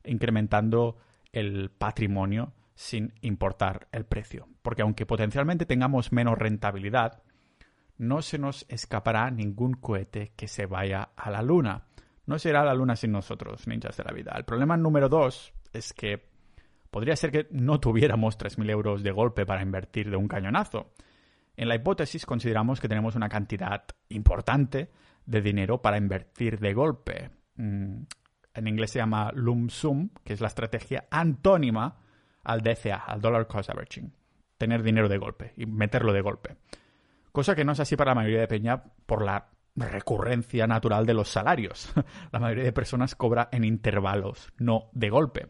incrementando 0.04 0.98
el 1.32 1.72
patrimonio 1.72 2.54
sin 2.76 3.14
importar 3.22 3.88
el 3.92 4.06
precio. 4.06 4.48
Porque 4.62 4.82
aunque 4.82 5.06
potencialmente 5.06 5.66
tengamos 5.66 6.12
menos 6.12 6.38
rentabilidad, 6.38 7.24
no 7.98 8.22
se 8.22 8.38
nos 8.38 8.66
escapará 8.68 9.30
ningún 9.32 9.74
cohete 9.74 10.34
que 10.36 10.48
se 10.48 10.66
vaya 10.66 11.10
a 11.16 11.30
la 11.30 11.42
luna. 11.42 11.86
No 12.26 12.40
será 12.40 12.64
la 12.64 12.74
luna 12.74 12.96
sin 12.96 13.12
nosotros, 13.12 13.68
ninjas 13.68 13.98
de 13.98 14.04
la 14.04 14.12
vida. 14.12 14.34
El 14.36 14.46
problema 14.46 14.76
número 14.76 15.08
dos 15.08 15.54
es 15.72 15.94
que 15.94 16.30
podría 16.90 17.16
ser 17.16 17.32
que 17.32 17.48
no 17.52 17.80
tuviéramos 17.80 18.38
3.000 18.38 18.70
euros 18.70 19.04
de 19.04 19.12
golpe 19.12 19.46
para 19.46 19.62
invertir 19.62 20.10
de 20.10 20.18
un 20.18 20.28
cañonazo. 20.28 20.92
En 21.56 21.68
la 21.68 21.76
hipótesis 21.76 22.26
consideramos 22.26 22.80
que 22.80 22.90
tenemos 22.90 23.16
una 23.16 23.30
cantidad 23.30 23.84
importante 24.10 24.92
de 25.26 25.42
dinero 25.42 25.82
para 25.82 25.98
invertir 25.98 26.60
de 26.60 26.74
golpe. 26.74 27.32
Mm, 27.56 28.04
en 28.54 28.68
inglés 28.68 28.92
se 28.92 29.00
llama 29.00 29.32
lump 29.34 29.70
sum, 29.70 30.10
que 30.24 30.34
es 30.34 30.42
la 30.42 30.48
estrategia 30.48 31.08
antónima 31.10 31.98
al 32.44 32.62
DCA, 32.62 32.98
al 32.98 33.22
Dollar 33.22 33.48
Cost 33.48 33.70
Averaging. 33.70 34.14
Tener 34.58 34.84
dinero 34.84 35.10
de 35.10 35.18
golpe 35.18 35.54
y 35.58 35.66
meterlo 35.66 36.14
de 36.14 36.22
golpe. 36.22 36.58
Cosa 37.32 37.56
que 37.56 37.64
no 37.64 37.72
es 37.72 37.80
así 37.80 37.96
para 37.96 38.12
la 38.12 38.16
mayoría 38.16 38.42
de 38.42 38.48
peña 38.48 38.84
por 39.06 39.24
la 39.24 39.50
recurrencia 39.76 40.68
natural 40.68 41.06
de 41.06 41.14
los 41.14 41.30
salarios. 41.30 41.94
la 42.32 42.40
mayoría 42.40 42.66
de 42.66 42.74
personas 42.74 43.16
cobra 43.16 43.50
en 43.52 43.64
intervalos, 43.64 44.52
no 44.58 44.90
de 44.92 45.10
golpe. 45.10 45.48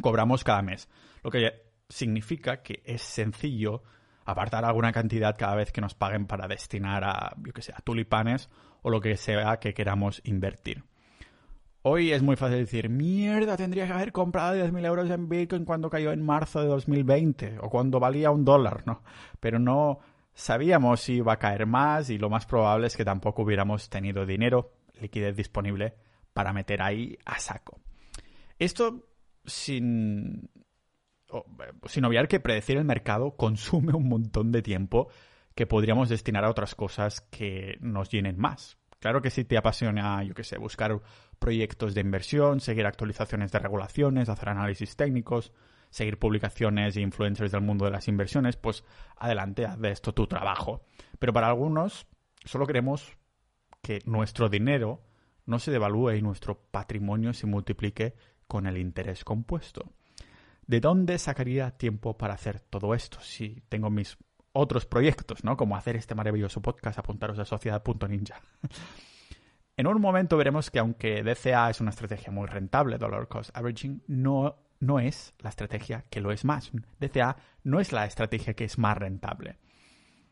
Cobramos 0.00 0.42
cada 0.42 0.62
mes, 0.62 0.88
lo 1.22 1.30
que 1.30 1.62
significa 1.88 2.62
que 2.62 2.82
es 2.84 3.02
sencillo 3.02 3.84
apartar 4.24 4.64
alguna 4.64 4.92
cantidad 4.92 5.36
cada 5.38 5.54
vez 5.54 5.70
que 5.70 5.80
nos 5.80 5.94
paguen 5.94 6.26
para 6.26 6.48
destinar 6.48 7.04
a, 7.04 7.36
yo 7.38 7.52
que 7.52 7.62
sé, 7.62 7.72
a 7.76 7.80
tulipanes 7.80 8.50
o 8.84 8.90
lo 8.90 9.00
que 9.00 9.16
sea 9.16 9.56
que 9.56 9.72
queramos 9.72 10.20
invertir. 10.24 10.84
Hoy 11.82 12.12
es 12.12 12.22
muy 12.22 12.36
fácil 12.36 12.58
decir, 12.58 12.90
mierda, 12.90 13.56
tendría 13.56 13.86
que 13.86 13.92
haber 13.94 14.12
comprado 14.12 14.54
10.000 14.54 14.86
euros 14.86 15.10
en 15.10 15.28
Bitcoin 15.28 15.64
cuando 15.64 15.88
cayó 15.88 16.12
en 16.12 16.22
marzo 16.22 16.60
de 16.60 16.68
2020 16.68 17.58
o 17.60 17.70
cuando 17.70 17.98
valía 17.98 18.30
un 18.30 18.44
dólar, 18.44 18.82
¿no? 18.86 19.02
Pero 19.40 19.58
no 19.58 20.00
sabíamos 20.34 21.00
si 21.00 21.14
iba 21.14 21.32
a 21.32 21.38
caer 21.38 21.66
más 21.66 22.10
y 22.10 22.18
lo 22.18 22.28
más 22.28 22.44
probable 22.44 22.86
es 22.86 22.96
que 22.96 23.06
tampoco 23.06 23.42
hubiéramos 23.42 23.88
tenido 23.88 24.26
dinero, 24.26 24.74
liquidez 25.00 25.34
disponible 25.34 25.94
para 26.34 26.52
meter 26.52 26.82
ahí 26.82 27.16
a 27.24 27.38
saco. 27.38 27.80
Esto 28.58 29.08
sin, 29.46 30.50
sin 31.86 32.04
obviar 32.04 32.28
que 32.28 32.40
predecir 32.40 32.76
el 32.76 32.84
mercado 32.84 33.34
consume 33.36 33.94
un 33.94 34.08
montón 34.08 34.52
de 34.52 34.60
tiempo 34.60 35.08
que 35.54 35.66
podríamos 35.66 36.08
destinar 36.08 36.44
a 36.44 36.50
otras 36.50 36.74
cosas 36.74 37.20
que 37.30 37.78
nos 37.80 38.08
llenen 38.10 38.38
más. 38.38 38.78
Claro 38.98 39.20
que 39.20 39.30
si 39.30 39.44
te 39.44 39.58
apasiona, 39.58 40.22
yo 40.24 40.34
qué 40.34 40.44
sé, 40.44 40.58
buscar 40.58 41.00
proyectos 41.38 41.94
de 41.94 42.00
inversión, 42.00 42.60
seguir 42.60 42.86
actualizaciones 42.86 43.52
de 43.52 43.58
regulaciones, 43.58 44.28
hacer 44.28 44.48
análisis 44.48 44.96
técnicos, 44.96 45.52
seguir 45.90 46.18
publicaciones 46.18 46.96
e 46.96 47.02
influencers 47.02 47.52
del 47.52 47.60
mundo 47.60 47.84
de 47.84 47.90
las 47.90 48.08
inversiones, 48.08 48.56
pues 48.56 48.82
adelante, 49.16 49.66
haz 49.66 49.78
de 49.78 49.90
esto 49.90 50.14
tu 50.14 50.26
trabajo. 50.26 50.86
Pero 51.18 51.32
para 51.32 51.48
algunos, 51.48 52.06
solo 52.44 52.66
queremos 52.66 53.16
que 53.82 54.00
nuestro 54.06 54.48
dinero 54.48 55.02
no 55.46 55.58
se 55.58 55.70
devalúe 55.70 56.12
y 56.12 56.22
nuestro 56.22 56.58
patrimonio 56.70 57.32
se 57.34 57.46
multiplique 57.46 58.14
con 58.48 58.66
el 58.66 58.78
interés 58.78 59.22
compuesto. 59.22 59.92
¿De 60.66 60.80
dónde 60.80 61.18
sacaría 61.18 61.72
tiempo 61.72 62.16
para 62.16 62.34
hacer 62.34 62.58
todo 62.58 62.94
esto 62.94 63.20
si 63.20 63.62
tengo 63.68 63.90
mis 63.90 64.16
otros 64.54 64.86
proyectos, 64.86 65.44
¿no? 65.44 65.56
Como 65.56 65.76
hacer 65.76 65.96
este 65.96 66.14
maravilloso 66.14 66.62
podcast, 66.62 66.98
apuntaros 66.98 67.38
a 67.38 67.44
sociedad.ninja. 67.44 68.40
en 69.76 69.86
un 69.86 70.00
momento 70.00 70.36
veremos 70.36 70.70
que 70.70 70.78
aunque 70.78 71.22
DCA 71.22 71.70
es 71.70 71.80
una 71.80 71.90
estrategia 71.90 72.32
muy 72.32 72.46
rentable, 72.46 72.96
Dollar 72.96 73.28
Cost 73.28 73.50
Averaging, 73.54 74.04
no, 74.06 74.56
no 74.80 75.00
es 75.00 75.34
la 75.40 75.50
estrategia 75.50 76.04
que 76.08 76.20
lo 76.20 76.30
es 76.30 76.44
más. 76.44 76.70
DCA 77.00 77.36
no 77.64 77.80
es 77.80 77.92
la 77.92 78.06
estrategia 78.06 78.54
que 78.54 78.64
es 78.64 78.78
más 78.78 78.96
rentable. 78.96 79.58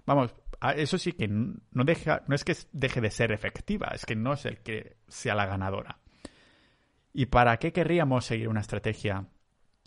Vamos, 0.07 0.35
eso 0.77 0.99
sí 0.99 1.13
que 1.13 1.27
no, 1.29 1.85
deja, 1.85 2.23
no 2.29 2.37
es 2.37 2.45
que 2.45 2.57
deje 2.73 3.01
de 3.01 3.11
ser 3.11 3.33
efectiva, 3.33 3.89
es 3.93 4.07
que 4.07 4.15
no 4.15 4.35
es 4.35 4.47
el 4.47 4.59
que 4.59 4.99
sea 5.09 5.35
la 5.35 5.47
ganadora. 5.47 5.99
¿Y 7.13 7.27
para 7.27 7.57
qué 7.59 7.73
querríamos 7.73 8.25
seguir 8.25 8.49
una 8.49 8.61
estrategia 8.61 9.27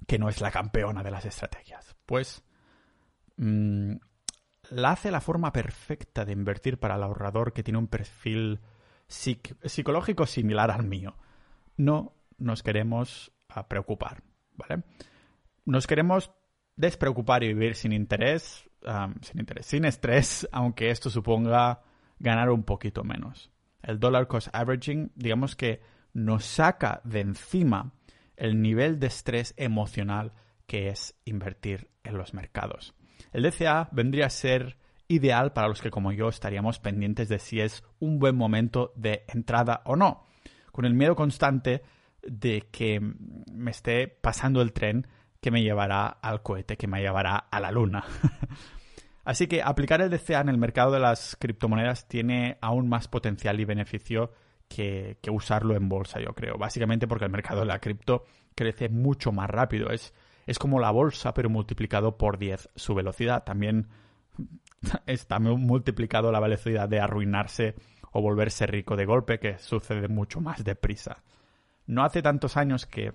que 0.06 0.20
no 0.20 0.28
es 0.28 0.42
la 0.42 0.52
campeona 0.52 1.04
de 1.04 1.12
las 1.12 1.26
estrategias? 1.26 1.96
Pues 2.06 2.44
mm, 3.38 3.96
la 4.72 4.92
hace 4.92 5.12
la 5.12 5.22
forma 5.22 5.52
perfecta 5.52 6.26
de 6.26 6.34
invertir 6.34 6.80
para 6.80 6.96
el 6.96 7.04
ahorrador 7.04 7.54
que 7.54 7.64
tiene 7.64 7.80
un 7.80 7.88
perfil 7.88 8.60
psicológico 9.08 10.26
similar 10.26 10.72
al 10.72 10.84
mío. 10.84 11.16
No 11.78 12.14
nos 12.38 12.64
queremos 12.64 13.32
ah, 13.50 13.68
preocupar, 13.68 14.24
¿vale? 14.54 14.84
Nos 15.66 15.88
queremos 15.88 16.32
despreocupar 16.76 17.44
y 17.44 17.48
vivir 17.50 17.76
sin 17.76 17.94
interés, 17.94 18.70
sin 19.22 19.40
interés, 19.40 19.66
sin 19.66 19.86
estrés, 19.86 20.48
aunque 20.52 20.90
esto 20.90 21.10
suponga 21.10 21.82
ganar 22.20 22.50
un 22.50 22.64
poquito 22.64 23.04
menos. 23.04 23.52
El 23.82 24.00
dollar 24.00 24.28
cost 24.28 24.50
averaging, 24.54 25.12
digamos 25.16 25.56
que 25.56 25.82
nos 26.14 26.46
saca 26.46 27.02
de 27.04 27.22
encima 27.22 27.94
el 28.36 28.62
nivel 28.62 29.00
de 29.00 29.08
estrés 29.08 29.54
emocional 29.58 30.34
que 30.66 30.90
es 30.90 31.16
invertir 31.26 31.90
en 32.04 32.18
los 32.18 32.34
mercados. 32.34 32.96
El 33.36 33.44
DCA 33.44 33.90
vendría 33.92 34.28
a 34.28 34.30
ser 34.30 34.78
ideal 35.10 35.52
para 35.52 35.68
los 35.68 35.82
que 35.82 35.92
como 35.92 36.14
yo 36.14 36.30
estaríamos 36.30 36.80
pendientes 36.80 37.28
de 37.28 37.38
si 37.38 37.60
es 37.60 37.84
un 38.00 38.18
buen 38.18 38.38
momento 38.38 38.94
de 38.96 39.26
entrada 39.28 39.82
o 39.84 39.98
no, 39.98 40.26
con 40.72 40.86
el 40.86 40.94
miedo 40.94 41.18
constante 41.18 41.84
de 42.24 42.70
que 42.72 43.02
me 43.52 43.72
esté 43.72 44.08
pasando 44.08 44.62
el 44.62 44.72
tren 44.72 45.06
que 45.42 45.52
me 45.52 45.64
llevará 45.64 46.08
al 46.08 46.44
cohete, 46.44 46.78
que 46.78 46.88
me 46.88 47.02
llevará 47.02 47.36
a 47.36 47.60
la 47.60 47.72
luna. 47.72 48.06
Así 49.26 49.48
que 49.48 49.62
aplicar 49.62 50.00
el 50.00 50.10
DCA 50.10 50.40
en 50.40 50.48
el 50.48 50.58
mercado 50.58 50.94
de 50.94 51.02
las 51.02 51.36
criptomonedas 51.36 52.08
tiene 52.08 52.58
aún 52.62 52.88
más 52.88 53.10
potencial 53.10 53.60
y 53.60 53.66
beneficio 53.66 54.32
que, 54.70 55.18
usarlo 55.30 55.76
en 55.76 55.90
bolsa, 55.90 56.22
yo 56.22 56.34
creo. 56.34 56.58
Básicamente 56.58 57.06
porque 57.06 57.26
el 57.26 57.32
mercado 57.32 57.60
de 57.60 57.66
la 57.66 57.80
cripto 57.80 58.24
crece 58.56 58.88
mucho 58.88 59.34
más 59.34 59.50
rápido. 59.50 59.90
Es 59.90 60.14
es 60.46 60.60
como 60.60 60.80
la 60.80 60.92
bolsa, 60.92 61.34
pero 61.34 61.50
multiplicado 61.50 62.18
por 62.18 62.38
10 62.38 62.70
su 62.76 62.94
velocidad. 62.94 63.44
También 63.44 63.88
está 65.06 65.40
multiplicado 65.40 66.32
la 66.32 66.40
velocidad 66.40 66.88
de 66.88 67.00
arruinarse 67.00 67.76
o 68.12 68.22
volverse 68.22 68.66
rico 68.66 68.96
de 68.96 69.06
golpe, 69.06 69.40
que 69.40 69.58
sucede 69.58 70.08
mucho 70.08 70.40
más 70.40 70.64
deprisa. 70.64 71.24
No 71.86 72.04
hace 72.04 72.22
tantos 72.22 72.58
años 72.58 72.86
que, 72.86 73.14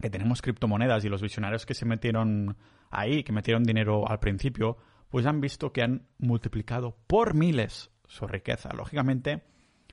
que 0.00 0.10
tenemos 0.10 0.42
criptomonedas 0.42 1.04
y 1.04 1.08
los 1.08 1.22
visionarios 1.22 1.64
que 1.64 1.74
se 1.74 1.86
metieron 1.86 2.56
ahí, 2.90 3.24
que 3.24 3.32
metieron 3.32 3.62
dinero 3.62 4.08
al 4.08 4.18
principio, 4.18 4.76
pues 5.08 5.26
han 5.26 5.40
visto 5.40 5.72
que 5.72 5.82
han 5.82 6.06
multiplicado 6.18 6.96
por 7.06 7.34
miles 7.34 7.90
su 8.06 8.26
riqueza. 8.26 8.70
Lógicamente, 8.74 9.42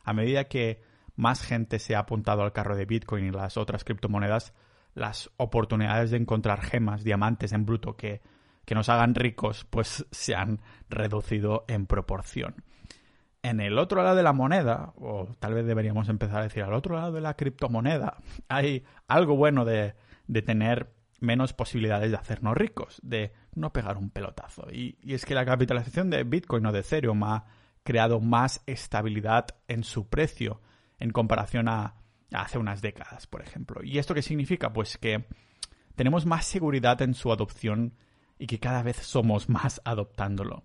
a 0.04 0.14
medida 0.14 0.46
que 0.46 0.82
más 1.16 1.44
gente 1.44 1.80
se 1.80 1.96
ha 1.96 2.00
apuntado 2.00 2.42
al 2.42 2.54
carro 2.54 2.76
de 2.76 2.86
Bitcoin 2.86 3.28
y 3.28 3.32
las 3.32 3.58
otras 3.58 3.84
criptomonedas, 3.84 4.54
las 4.94 5.32
oportunidades 5.38 6.12
de 6.12 6.18
encontrar 6.18 6.62
gemas, 6.62 7.04
diamantes 7.04 7.52
en 7.52 7.66
bruto 7.66 7.96
que, 7.96 8.22
que 8.66 8.76
nos 8.76 8.90
hagan 8.90 9.16
ricos, 9.16 9.66
pues 9.70 10.06
se 10.12 10.36
han 10.36 10.62
reducido 10.90 11.66
en 11.68 11.86
proporción. 11.86 12.64
En 13.42 13.60
el 13.60 13.78
otro 13.78 14.04
lado 14.04 14.16
de 14.16 14.24
la 14.24 14.32
moneda, 14.32 14.94
o 14.96 15.28
tal 15.40 15.54
vez 15.54 15.66
deberíamos 15.66 16.08
empezar 16.08 16.40
a 16.40 16.44
decir 16.44 16.64
al 16.64 16.74
otro 16.74 16.96
lado 16.96 17.12
de 17.12 17.22
la 17.22 17.36
criptomoneda, 17.36 18.18
hay 18.48 18.86
algo 19.08 19.36
bueno 19.36 19.66
de, 19.66 19.96
de 20.28 20.42
tener 20.42 20.94
menos 21.20 21.54
posibilidades 21.54 22.12
de 22.12 22.18
hacernos 22.18 22.56
ricos, 22.56 23.00
de 23.02 23.34
no 23.56 23.72
pegar 23.72 23.98
un 23.98 24.10
pelotazo. 24.10 24.68
Y, 24.72 24.98
y, 25.02 25.14
es 25.14 25.26
que 25.26 25.36
la 25.36 25.46
capitalización 25.46 26.10
de 26.10 26.24
Bitcoin 26.24 26.66
o 26.66 26.72
de 26.72 26.80
Ethereum 26.80 27.24
ha 27.24 27.46
creado 27.84 28.20
más 28.20 28.62
estabilidad 28.66 29.48
en 29.68 29.84
su 29.84 30.10
precio 30.10 30.62
en 31.00 31.12
comparación 31.12 31.68
a, 31.68 31.96
hace 32.34 32.58
unas 32.58 32.82
décadas, 32.82 33.28
por 33.28 33.42
ejemplo. 33.42 33.84
¿Y 33.84 33.98
esto 33.98 34.14
qué 34.14 34.22
significa? 34.22 34.74
Pues 34.74 34.98
que 34.98 35.26
tenemos 35.96 36.26
más 36.26 36.46
seguridad 36.46 37.02
en 37.02 37.14
su 37.14 37.32
adopción 37.32 37.96
y 38.38 38.48
que 38.48 38.60
cada 38.60 38.84
vez 38.84 38.98
somos 38.98 39.50
más 39.50 39.82
adoptándolo. 39.86 40.64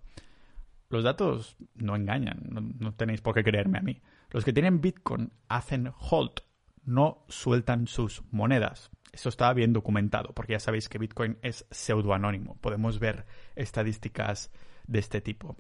Los 0.90 1.04
datos 1.04 1.56
no 1.75 1.96
engañan, 1.96 2.75
no, 2.78 2.94
tenéis 2.94 3.20
por 3.20 3.34
qué 3.34 3.44
creerme 3.44 3.78
a 3.78 3.82
mí. 3.82 4.00
Los 4.30 4.44
que 4.44 4.54
tienen 4.54 4.80
Bitcoin 4.80 5.32
hacen 5.48 5.92
hold, 5.98 6.40
no 6.84 7.25
sueltan 7.28 7.87
sus 7.87 8.22
monedas. 8.30 8.90
Eso 9.12 9.28
está 9.28 9.52
bien 9.52 9.72
documentado, 9.72 10.32
porque 10.34 10.52
ya 10.52 10.60
sabéis 10.60 10.88
que 10.88 10.98
Bitcoin 10.98 11.38
es 11.42 11.66
pseudoanónimo. 11.70 12.56
Podemos 12.60 12.98
ver 12.98 13.26
estadísticas 13.54 14.50
de 14.87 14.98
este 14.98 15.20
tipo. 15.20 15.56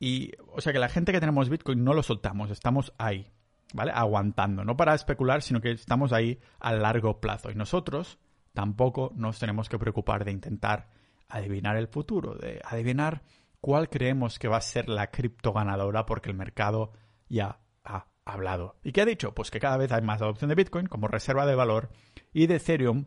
Y, 0.00 0.32
o 0.52 0.60
sea 0.60 0.72
que 0.72 0.78
la 0.78 0.88
gente 0.88 1.12
que 1.12 1.20
tenemos 1.20 1.48
Bitcoin 1.48 1.84
no 1.84 1.94
lo 1.94 2.02
soltamos, 2.02 2.50
estamos 2.50 2.92
ahí. 2.98 3.32
¿Vale? 3.74 3.92
Aguantando, 3.94 4.64
no 4.64 4.76
para 4.76 4.94
especular, 4.94 5.42
sino 5.42 5.60
que 5.60 5.72
estamos 5.72 6.12
ahí 6.12 6.38
a 6.60 6.72
largo 6.72 7.20
plazo. 7.20 7.50
Y 7.50 7.56
nosotros 7.56 8.18
tampoco 8.54 9.12
nos 9.16 9.38
tenemos 9.38 9.68
que 9.68 9.78
preocupar 9.78 10.24
de 10.24 10.30
intentar 10.30 10.88
adivinar 11.28 11.76
el 11.76 11.88
futuro, 11.88 12.36
de 12.36 12.60
adivinar 12.64 13.22
cuál 13.60 13.90
creemos 13.90 14.38
que 14.38 14.48
va 14.48 14.58
a 14.58 14.62
ser 14.62 14.88
la 14.88 15.10
cripto 15.10 15.52
ganadora 15.52 16.06
porque 16.06 16.30
el 16.30 16.36
mercado 16.36 16.92
ya 17.28 17.58
ha 17.82 18.06
hablado. 18.24 18.76
¿Y 18.84 18.92
qué 18.92 19.02
ha 19.02 19.06
dicho? 19.06 19.34
Pues 19.34 19.50
que 19.50 19.58
cada 19.58 19.76
vez 19.76 19.90
hay 19.90 20.02
más 20.02 20.22
adopción 20.22 20.48
de 20.48 20.54
Bitcoin 20.54 20.86
como 20.86 21.08
reserva 21.08 21.44
de 21.44 21.56
valor 21.56 21.90
y 22.32 22.46
de 22.46 22.56
Ethereum 22.56 23.06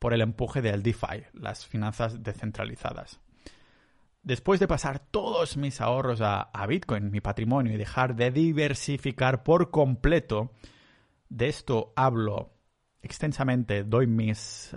por 0.00 0.12
el 0.12 0.22
empuje 0.22 0.60
del 0.60 0.82
DeFi, 0.82 1.26
las 1.34 1.66
finanzas 1.66 2.22
descentralizadas. 2.22 3.20
Después 4.22 4.60
de 4.60 4.68
pasar 4.68 4.98
todos 4.98 5.56
mis 5.56 5.80
ahorros 5.80 6.20
a, 6.20 6.50
Bitcoin, 6.68 7.10
mi 7.10 7.20
patrimonio, 7.20 7.72
y 7.72 7.78
dejar 7.78 8.14
de 8.14 8.30
diversificar 8.30 9.42
por 9.42 9.70
completo, 9.70 10.52
de 11.28 11.48
esto 11.48 11.92
hablo 11.96 12.52
extensamente, 13.02 13.82
doy 13.82 14.06
mis, 14.06 14.76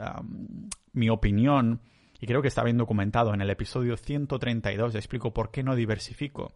mi 0.93 1.09
opinión, 1.09 1.81
y 2.21 2.25
creo 2.25 2.41
que 2.41 2.47
está 2.47 2.63
bien 2.63 2.77
documentado 2.77 3.33
en 3.33 3.41
el 3.41 3.49
episodio 3.49 3.97
132, 3.97 4.95
explico 4.95 5.33
por 5.33 5.51
qué 5.51 5.61
no 5.61 5.75
diversifico. 5.75 6.53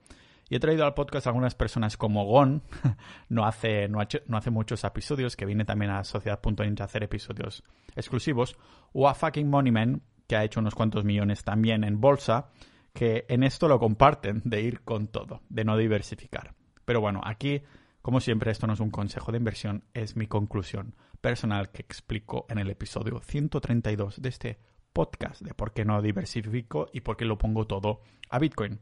Y 0.50 0.56
he 0.56 0.60
traído 0.62 0.86
al 0.86 0.94
podcast 0.94 1.27
algunas 1.27 1.56
personas 1.56 1.98
como 1.98 2.24
Gon, 2.24 2.63
no 3.27 3.46
hace, 3.46 3.89
no, 3.89 4.00
no 4.27 4.38
hace 4.38 4.50
muchos 4.50 4.86
episodios, 4.86 5.36
que 5.36 5.46
viene 5.46 5.65
también 5.65 5.91
a 5.91 6.06
Sociedad.ninja 6.06 6.84
a 6.84 6.86
hacer 6.86 7.03
episodios 7.03 7.65
exclusivos, 7.98 8.56
o 8.94 9.10
a 9.10 9.13
Fucking 9.13 9.50
Moneyman, 9.50 10.03
que 10.25 10.38
ha 10.38 10.46
hecho 10.46 10.62
unos 10.62 10.74
cuantos 10.74 11.03
millones 11.03 11.44
también 11.44 11.84
en 11.84 12.00
bolsa, 12.00 12.50
que 12.98 13.27
en 13.30 13.44
esto 13.44 13.68
lo 13.68 13.77
comparten, 13.77 14.42
de 14.44 14.60
ir 14.60 14.82
con 14.82 15.08
todo, 15.08 15.44
de 15.50 15.63
no 15.63 15.77
diversificar. 15.77 16.56
Pero 16.84 17.00
bueno, 17.00 17.22
aquí, 17.24 17.62
como 18.01 18.20
siempre, 18.20 18.50
esto 18.50 18.66
no 18.66 18.74
es 18.74 18.80
un 18.80 18.89
consejo 18.89 19.32
de 19.32 19.38
inversión, 19.38 19.84
es 19.94 20.16
mi 20.16 20.25
conclusión 20.25 20.96
personal 21.22 21.70
que 21.70 21.84
explico 21.84 22.48
en 22.50 22.58
el 22.58 22.72
episodio 22.72 23.20
132 23.20 24.20
de 24.20 24.30
este 24.30 24.60
podcast 24.94 25.44
de 25.44 25.54
por 25.54 25.74
qué 25.74 25.86
no 25.86 26.01
diversifico 26.01 26.89
y 26.92 27.01
por 27.01 27.18
qué 27.18 27.25
lo 27.25 27.38
pongo 27.38 27.68
todo 27.68 28.01
a 28.32 28.39
Bitcoin. 28.39 28.80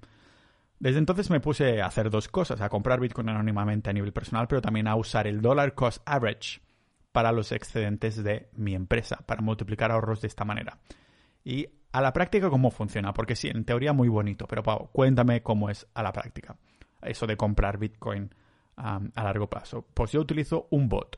Desde 0.79 1.00
entonces 1.00 1.29
me 1.29 1.41
puse 1.41 1.81
a 1.81 1.88
hacer 1.88 2.10
dos 2.10 2.29
cosas, 2.29 2.62
a 2.62 2.69
comprar 2.69 3.01
Bitcoin 3.01 3.27
anónimamente 3.27 3.89
a 3.89 3.93
nivel 3.93 4.13
personal, 4.13 4.48
pero 4.48 4.62
también 4.62 4.88
a 4.88 4.95
usar 4.95 5.27
el 5.27 5.41
dollar 5.41 5.74
cost 5.74 6.01
average 6.05 6.62
para 7.12 7.34
los 7.34 7.51
excedentes 7.51 8.24
de 8.24 8.48
mi 8.53 8.75
empresa, 8.75 9.17
para 9.25 9.41
multiplicar 9.41 9.91
ahorros 9.91 10.22
de 10.22 10.29
esta 10.29 10.45
manera. 10.45 10.79
Y 11.45 11.67
a 11.93 12.01
la 12.01 12.11
práctica, 12.11 12.49
¿cómo 12.49 12.71
funciona? 12.71 13.13
Porque 13.13 13.37
sí, 13.37 13.47
en 13.47 13.63
teoría 13.63 13.93
muy 13.93 14.09
bonito, 14.09 14.47
pero 14.47 14.63
Pau, 14.63 14.89
cuéntame 14.91 15.41
cómo 15.41 15.69
es 15.69 15.87
a 15.93 16.03
la 16.03 16.11
práctica. 16.11 16.57
Eso 17.01 17.25
de 17.25 17.37
comprar 17.37 17.77
Bitcoin 17.77 18.33
a 18.75 19.23
largo 19.23 19.49
plazo. 19.49 19.85
Pues 19.93 20.11
yo 20.11 20.19
utilizo 20.19 20.67
un 20.71 20.89
bot, 20.89 21.17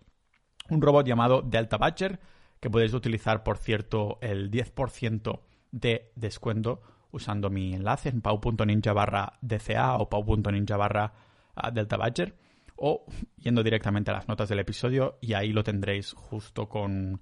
un 0.70 0.82
robot 0.82 1.08
llamado 1.08 1.42
Delta 1.42 1.78
Badger, 1.78 2.20
que 2.60 2.70
puedes 2.70 2.94
utilizar, 2.94 3.42
por 3.44 3.58
cierto, 3.58 4.20
el 4.22 4.52
10% 4.52 5.40
de 5.72 6.12
descuento 6.16 6.82
usando 7.12 7.50
mi 7.50 7.74
enlace 7.74 8.10
en 8.10 8.22
pau.ninja 8.22 8.94
barra 8.94 9.34
DCA 9.42 9.96
o 9.96 10.10
pau.ninja 10.10 10.78
barra 10.78 11.14
ah, 11.56 11.72
Delta 11.72 11.98
Badger 11.98 12.38
o 12.76 13.06
yendo 13.38 13.64
directamente 13.64 14.12
a 14.12 14.16
las 14.16 14.28
notas 14.28 14.50
del 14.50 14.60
episodio 14.60 15.18
y 15.22 15.34
ahí 15.34 15.52
lo 15.52 15.64
tendréis 15.64 16.14
justo 16.14 16.70
con 16.70 17.22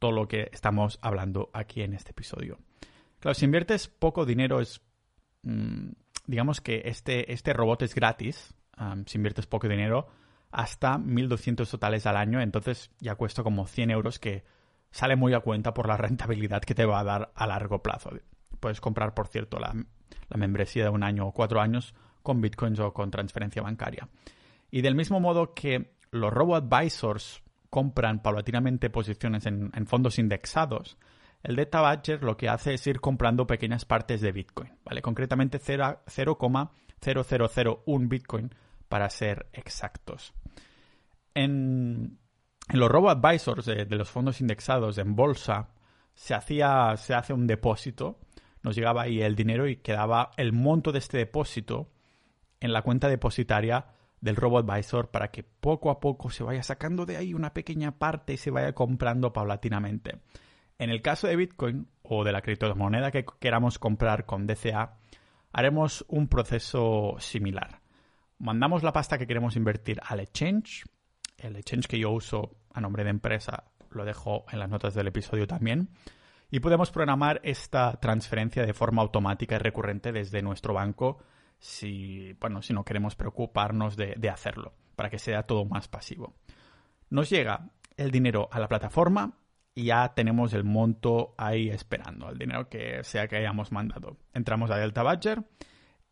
todo 0.00 0.10
lo 0.10 0.26
que 0.26 0.50
estamos 0.52 0.98
hablando 1.02 1.50
aquí 1.52 1.82
en 1.82 1.94
este 1.94 2.10
episodio. 2.10 2.58
Claro, 3.20 3.34
si 3.34 3.44
inviertes 3.44 3.86
poco 3.86 4.26
dinero 4.26 4.60
es... 4.60 4.80
Mm, 5.42 5.90
digamos 6.26 6.60
que 6.60 6.82
este, 6.86 7.32
este 7.32 7.52
robot 7.52 7.82
es 7.82 7.94
gratis, 7.94 8.54
si 9.06 9.18
inviertes 9.18 9.46
poco 9.46 9.68
dinero, 9.68 10.08
hasta 10.50 10.96
1.200 10.96 11.68
totales 11.70 12.06
al 12.06 12.16
año, 12.16 12.40
entonces 12.40 12.90
ya 12.98 13.14
cuesta 13.14 13.42
como 13.42 13.66
100 13.66 13.90
euros 13.90 14.18
que 14.18 14.44
sale 14.90 15.16
muy 15.16 15.34
a 15.34 15.40
cuenta 15.40 15.74
por 15.74 15.86
la 15.86 15.96
rentabilidad 15.98 16.62
que 16.62 16.74
te 16.74 16.84
va 16.84 17.00
a 17.00 17.04
dar 17.04 17.32
a 17.34 17.46
largo 17.46 17.82
plazo. 17.82 18.10
Puedes 18.58 18.80
comprar, 18.80 19.14
por 19.14 19.28
cierto, 19.28 19.58
la, 19.58 19.74
membresía 20.36 20.84
de 20.84 20.90
un 20.90 21.02
año 21.02 21.26
o 21.26 21.32
cuatro 21.32 21.60
años 21.60 21.94
con 22.22 22.40
bitcoins 22.40 22.80
o 22.80 22.92
con 22.92 23.10
transferencia 23.10 23.62
bancaria. 23.62 24.08
Y 24.70 24.82
del 24.82 24.94
mismo 24.94 25.20
modo 25.20 25.54
que 25.54 25.94
los 26.10 26.32
robo-advisors 26.32 27.42
compran 27.70 28.20
paulatinamente 28.20 28.90
posiciones 28.90 29.46
en, 29.46 29.70
fondos 29.86 30.18
indexados, 30.18 30.98
el 31.42 31.56
Data 31.56 31.80
Badger 31.80 32.22
lo 32.22 32.36
que 32.36 32.50
hace 32.50 32.74
es 32.74 32.86
ir 32.86 33.00
comprando 33.00 33.46
pequeñas 33.46 33.86
partes 33.86 34.20
de 34.20 34.32
Bitcoin, 34.32 34.76
¿vale? 34.84 35.00
Concretamente 35.00 35.58
0,0001 35.58 38.08
Bitcoin 38.08 38.54
para 38.88 39.08
ser 39.08 39.46
exactos. 39.52 40.34
En, 41.32 42.18
los 42.68 42.90
robo-advisors 42.90 43.64
de, 43.64 43.86
de, 43.86 43.96
los 43.96 44.10
fondos 44.10 44.40
indexados 44.40 44.98
en 44.98 45.14
bolsa 45.16 45.70
se, 46.12 46.34
hacía, 46.34 46.94
se 46.96 47.14
hace 47.14 47.32
un 47.32 47.46
depósito 47.46 48.18
nos 48.62 48.76
llegaba 48.76 49.02
ahí 49.02 49.22
el 49.22 49.36
dinero 49.36 49.68
y 49.68 49.76
quedaba 49.76 50.30
el 50.36 50.52
monto 50.52 50.92
de 50.92 50.98
este 50.98 51.18
depósito 51.18 51.90
en 52.60 52.72
la 52.72 52.82
cuenta 52.82 53.08
depositaria 53.08 53.86
del 54.20 54.36
RoboAdvisor 54.36 55.10
para 55.10 55.30
que 55.30 55.42
poco 55.42 55.90
a 55.90 56.00
poco 56.00 56.30
se 56.30 56.42
vaya 56.42 56.62
sacando 56.62 57.06
de 57.06 57.16
ahí 57.16 57.34
una 57.34 57.54
pequeña 57.54 57.98
parte 57.98 58.34
y 58.34 58.36
se 58.36 58.50
vaya 58.50 58.74
comprando 58.74 59.32
paulatinamente. 59.32 60.20
En 60.78 60.90
el 60.90 61.02
caso 61.02 61.26
de 61.26 61.36
Bitcoin 61.36 61.88
o 62.02 62.24
de 62.24 62.32
la 62.32 62.42
criptomoneda 62.42 63.10
que 63.10 63.24
queramos 63.38 63.78
comprar 63.78 64.26
con 64.26 64.46
DCA, 64.46 64.98
haremos 65.52 66.04
un 66.08 66.28
proceso 66.28 67.16
similar. 67.18 67.80
Mandamos 68.38 68.82
la 68.82 68.92
pasta 68.92 69.18
que 69.18 69.26
queremos 69.26 69.56
invertir 69.56 70.00
al 70.06 70.20
exchange. 70.20 70.84
El 71.36 71.56
exchange 71.56 71.86
que 71.86 71.98
yo 71.98 72.10
uso 72.10 72.56
a 72.72 72.80
nombre 72.80 73.04
de 73.04 73.10
empresa 73.10 73.64
lo 73.90 74.04
dejo 74.04 74.44
en 74.50 74.58
las 74.58 74.70
notas 74.70 74.94
del 74.94 75.08
episodio 75.08 75.46
también 75.46 75.90
y 76.50 76.60
podemos 76.60 76.90
programar 76.90 77.40
esta 77.44 77.98
transferencia 78.00 78.66
de 78.66 78.74
forma 78.74 79.02
automática 79.02 79.56
y 79.56 79.58
recurrente 79.58 80.12
desde 80.12 80.42
nuestro 80.42 80.74
banco 80.74 81.18
si, 81.60 82.32
bueno, 82.40 82.62
si 82.62 82.72
no 82.72 82.84
queremos 82.84 83.14
preocuparnos 83.14 83.96
de, 83.96 84.30
hacerlo, 84.30 84.74
para 84.96 85.10
que 85.10 85.18
sea 85.18 85.44
todo 85.44 85.64
más 85.66 85.88
pasivo. 85.88 86.34
Nos 87.10 87.30
llega 87.30 87.70
el 87.96 88.10
dinero 88.10 88.48
a 88.50 88.58
la 88.58 88.68
plataforma 88.68 89.38
y 89.74 89.84
ya 89.84 90.14
tenemos 90.14 90.54
el 90.54 90.64
monto 90.64 91.34
ahí 91.36 91.68
esperando, 91.68 92.30
el 92.30 92.38
dinero 92.38 92.68
que 92.68 93.04
sea 93.04 93.28
que 93.28 93.36
hayamos 93.36 93.72
mandado. 93.72 94.16
Entramos 94.32 94.70
a 94.70 94.78
Delta 94.78 95.02
Badger 95.02 95.44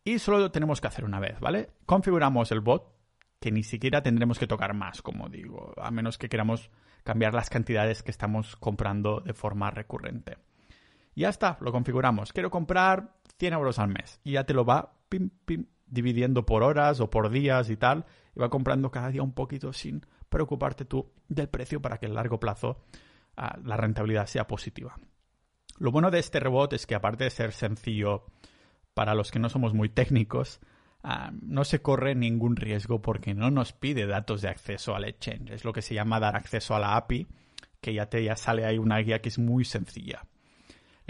y 0.03 0.19
solo 0.19 0.37
lo 0.37 0.51
tenemos 0.51 0.79
que 0.79 0.87
hacer 0.87 1.03
una 1.03 1.19
vez, 1.19 1.39
¿vale? 1.39 1.71
Configuramos 1.85 2.51
el 2.51 2.61
bot, 2.61 2.95
que 3.39 3.51
ni 3.51 3.63
siquiera 3.63 4.03
tendremos 4.03 4.37
que 4.37 4.47
tocar 4.47 4.73
más, 4.73 5.01
como 5.01 5.29
digo, 5.29 5.73
a 5.77 5.89
menos 5.91 6.17
que 6.17 6.29
queramos 6.29 6.69
cambiar 7.03 7.33
las 7.33 7.49
cantidades 7.49 8.03
que 8.03 8.11
estamos 8.11 8.55
comprando 8.55 9.19
de 9.21 9.33
forma 9.33 9.71
recurrente. 9.71 10.37
Ya 11.19 11.29
está, 11.29 11.57
lo 11.61 11.71
configuramos. 11.71 12.33
Quiero 12.33 12.49
comprar 12.49 13.15
100 13.37 13.53
euros 13.53 13.79
al 13.79 13.89
mes. 13.89 14.19
Y 14.23 14.33
ya 14.33 14.45
te 14.45 14.53
lo 14.53 14.65
va 14.65 14.93
pim, 15.09 15.29
pim, 15.45 15.65
dividiendo 15.85 16.45
por 16.45 16.63
horas 16.63 16.99
o 16.99 17.09
por 17.09 17.29
días 17.29 17.69
y 17.69 17.77
tal. 17.77 18.05
Y 18.35 18.39
va 18.39 18.49
comprando 18.49 18.91
cada 18.91 19.09
día 19.09 19.23
un 19.23 19.33
poquito 19.33 19.73
sin 19.73 20.05
preocuparte 20.29 20.85
tú 20.85 21.11
del 21.27 21.49
precio 21.49 21.81
para 21.81 21.97
que 21.97 22.05
a 22.05 22.09
largo 22.09 22.39
plazo 22.39 22.81
ah, 23.37 23.57
la 23.63 23.77
rentabilidad 23.77 24.27
sea 24.27 24.47
positiva. 24.47 24.95
Lo 25.77 25.91
bueno 25.91 26.11
de 26.11 26.19
este 26.19 26.39
robot 26.39 26.73
es 26.73 26.85
que 26.85 26.95
aparte 26.95 27.23
de 27.23 27.29
ser 27.29 27.51
sencillo 27.51 28.25
para 28.93 29.15
los 29.15 29.31
que 29.31 29.39
no 29.39 29.49
somos 29.49 29.73
muy 29.73 29.89
técnicos, 29.89 30.59
Ah, 31.01 31.31
no 31.41 31.63
se 31.63 31.81
corre 31.81 32.13
ningún 32.13 32.57
riesgo 32.57 33.01
porque 33.01 33.33
no 33.33 33.51
nos 33.51 33.71
pide 33.71 34.05
datos 34.05 34.41
de 34.41 34.49
acceso 34.49 34.95
al 34.95 35.05
exchange. 35.05 35.51
Es 35.51 35.63
lo 35.63 35.71
que 35.71 35.81
se 35.81 35.93
llama 35.93 36.19
dar 36.19 36.35
acceso 36.35 36.75
a 36.75 36.79
la 36.79 36.97
API, 36.97 37.27
que 37.79 37.93
ya 37.93 38.07
te 38.07 38.23
ya 38.23 38.35
sale 38.35 38.65
ahí 38.65 38.77
una 38.77 38.97
guía 38.97 39.21
que 39.21 39.29
es 39.29 39.39
muy 39.39 39.63
sencilla. 39.63 40.25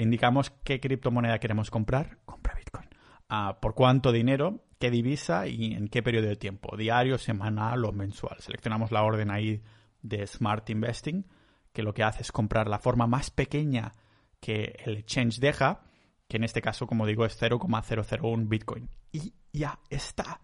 Indicamos 0.02 0.52
qué 0.64 0.80
criptomoneda 0.80 1.40
queremos 1.40 1.70
comprar, 1.70 2.20
compra 2.26 2.56
Bitcoin. 2.56 2.88
Ah, 3.28 3.60
por 3.62 3.76
cuánto 3.76 4.12
dinero, 4.12 4.64
qué 4.80 4.90
divisa 4.90 5.48
y 5.48 5.74
en 5.74 5.88
qué 5.90 6.02
periodo 6.02 6.28
de 6.28 6.36
tiempo, 6.36 6.78
diario, 6.78 7.18
semanal 7.18 7.86
o 7.86 7.92
mensual. 7.92 8.38
Seleccionamos 8.40 8.92
la 8.92 9.04
orden 9.04 9.30
ahí 9.30 9.62
de 10.02 10.26
Smart 10.26 10.70
Investing, 10.70 11.28
que 11.74 11.84
lo 11.84 11.94
que 11.94 12.04
hace 12.04 12.22
es 12.22 12.32
comprar 12.32 12.68
la 12.68 12.80
forma 12.80 13.08
más 13.08 13.30
pequeña 13.30 13.92
que 14.40 14.76
el 14.86 14.98
exchange 14.98 15.40
deja 15.40 15.82
que 16.30 16.38
en 16.38 16.44
este 16.44 16.62
caso, 16.62 16.88
como 16.88 17.08
digo, 17.08 17.26
es 17.26 17.36
0,001 17.38 18.46
Bitcoin. 18.48 18.88
Y 19.12 19.34
ya 19.52 19.80
está. 19.90 20.40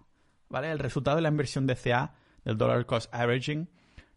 ¿Vale? 0.50 0.72
El 0.72 0.80
resultado 0.80 1.16
de 1.16 1.22
la 1.22 1.30
inversión 1.30 1.68
de 1.68 1.76
CA, 1.76 2.16
del 2.44 2.58
dollar 2.58 2.86
cost 2.88 3.14
averaging, 3.14 3.70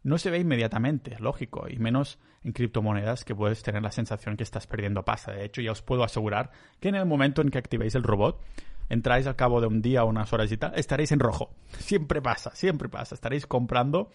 no 0.03 0.17
se 0.17 0.31
ve 0.31 0.39
inmediatamente, 0.39 1.17
lógico, 1.19 1.69
y 1.69 1.77
menos 1.77 2.19
en 2.49 2.53
criptomonedas 2.53 3.25
que 3.25 3.35
puedes 3.35 3.63
tener 3.63 3.83
la 3.83 3.91
sensación 3.91 4.37
que 4.37 4.43
estás 4.43 4.67
perdiendo 4.67 5.05
pasta. 5.05 5.33
De 5.33 5.45
hecho, 5.45 5.61
ya 5.61 5.73
os 5.73 5.83
puedo 5.83 6.03
asegurar 6.03 6.51
que 6.81 6.89
en 6.89 6.95
el 6.95 7.05
momento 7.05 7.43
en 7.43 7.51
que 7.51 7.59
activéis 7.59 7.95
el 7.95 8.03
robot, 8.03 8.43
entráis 8.89 9.27
al 9.27 9.37
cabo 9.37 9.61
de 9.61 9.67
un 9.67 9.83
día 9.83 10.03
o 10.03 10.09
unas 10.09 10.33
horas 10.33 10.51
y 10.51 10.57
tal, 10.57 10.73
estaréis 10.75 11.13
en 11.13 11.21
rojo. 11.21 11.55
Siempre 11.79 12.23
pasa, 12.23 12.51
siempre 12.55 12.89
pasa. 12.89 13.15
Estaréis 13.15 13.47
comprando 13.47 14.09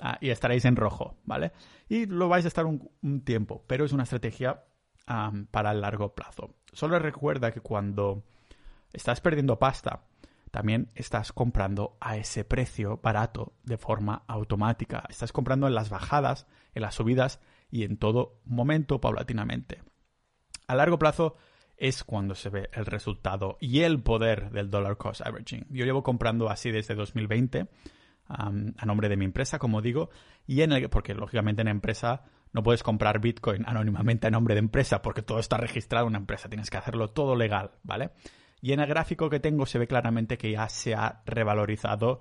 ah, 0.00 0.18
y 0.20 0.30
estaréis 0.30 0.64
en 0.64 0.74
rojo, 0.74 1.16
¿vale? 1.24 1.52
Y 1.88 2.06
lo 2.06 2.28
vais 2.28 2.44
a 2.44 2.48
estar 2.48 2.66
un 2.66 3.20
tiempo, 3.24 3.62
pero 3.68 3.84
es 3.84 3.92
una 3.92 4.02
estrategia 4.02 4.64
para 5.50 5.70
el 5.70 5.80
largo 5.80 6.14
plazo. 6.14 6.54
Solo 6.72 6.98
recuerda 6.98 7.50
que 7.50 7.60
cuando 7.60 8.24
estás 8.92 9.22
perdiendo 9.22 9.58
pasta, 9.58 10.02
también 10.50 10.90
estás 10.94 11.32
comprando 11.32 11.96
a 12.00 12.16
ese 12.16 12.44
precio 12.44 13.00
barato 13.02 13.52
de 13.62 13.78
forma 13.78 14.24
automática. 14.26 15.04
Estás 15.08 15.32
comprando 15.32 15.66
en 15.66 15.74
las 15.74 15.88
bajadas, 15.88 16.46
en 16.74 16.82
las 16.82 16.94
subidas 16.94 17.40
y 17.70 17.84
en 17.84 17.96
todo 17.96 18.40
momento 18.44 19.00
paulatinamente. 19.00 19.82
A 20.66 20.74
largo 20.74 20.98
plazo 20.98 21.36
es 21.76 22.04
cuando 22.04 22.34
se 22.34 22.50
ve 22.50 22.68
el 22.72 22.86
resultado 22.86 23.56
y 23.60 23.80
el 23.80 24.02
poder 24.02 24.50
del 24.50 24.70
dollar 24.70 24.96
cost 24.96 25.20
averaging. 25.24 25.66
Yo 25.70 25.84
llevo 25.84 26.02
comprando 26.02 26.50
así 26.50 26.70
desde 26.70 26.94
2020 26.94 27.68
a 28.28 28.84
nombre 28.84 29.08
de 29.08 29.16
mi 29.16 29.24
empresa, 29.24 29.58
como 29.58 29.80
digo, 29.80 30.10
y 30.46 30.60
en 30.60 30.72
el 30.72 30.90
porque 30.90 31.14
lógicamente 31.14 31.62
en 31.62 31.68
empresa 31.68 32.24
no 32.52 32.62
puedes 32.62 32.82
comprar 32.82 33.20
Bitcoin 33.20 33.64
anónimamente 33.66 34.26
a 34.26 34.30
nombre 34.30 34.54
de 34.54 34.60
empresa 34.60 35.00
porque 35.00 35.22
todo 35.22 35.38
está 35.38 35.56
registrado 35.56 36.04
en 36.04 36.10
una 36.10 36.18
empresa, 36.18 36.48
tienes 36.48 36.68
que 36.68 36.76
hacerlo 36.76 37.08
todo 37.08 37.36
legal, 37.36 37.72
¿vale? 37.82 38.10
Y 38.60 38.72
en 38.72 38.80
el 38.80 38.86
gráfico 38.86 39.30
que 39.30 39.40
tengo 39.40 39.66
se 39.66 39.78
ve 39.78 39.86
claramente 39.86 40.36
que 40.36 40.50
ya 40.50 40.68
se 40.68 40.94
ha 40.94 41.22
revalorizado 41.24 42.20